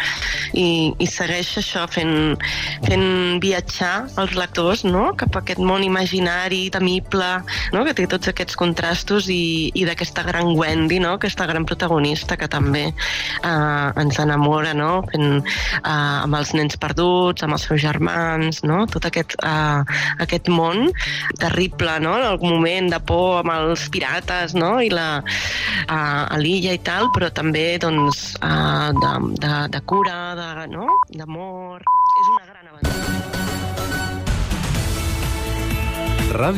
[0.53, 2.39] i, i segueix això fent,
[2.85, 5.11] fent viatjar els lectors no?
[5.19, 7.43] cap a aquest món imaginari, temible,
[7.73, 7.83] no?
[7.83, 11.17] que té tots aquests contrastos i, i d'aquesta gran Wendy, no?
[11.17, 15.03] aquesta gran protagonista que també eh, ens enamora no?
[15.11, 15.43] fent,
[15.83, 18.85] eh, amb els nens perduts, amb els seus germans, no?
[18.87, 19.83] tot aquest, eh,
[20.23, 20.93] aquest món
[21.35, 22.15] terrible, no?
[22.15, 24.79] en algun moment de por amb els pirates no?
[24.79, 29.79] i la, eh, a l'illa i tal, però també també doncs, uh, de, de, de
[29.89, 30.85] cura, de, no?
[32.21, 32.93] És una gran aventura.
[36.37, 36.55] Ràdio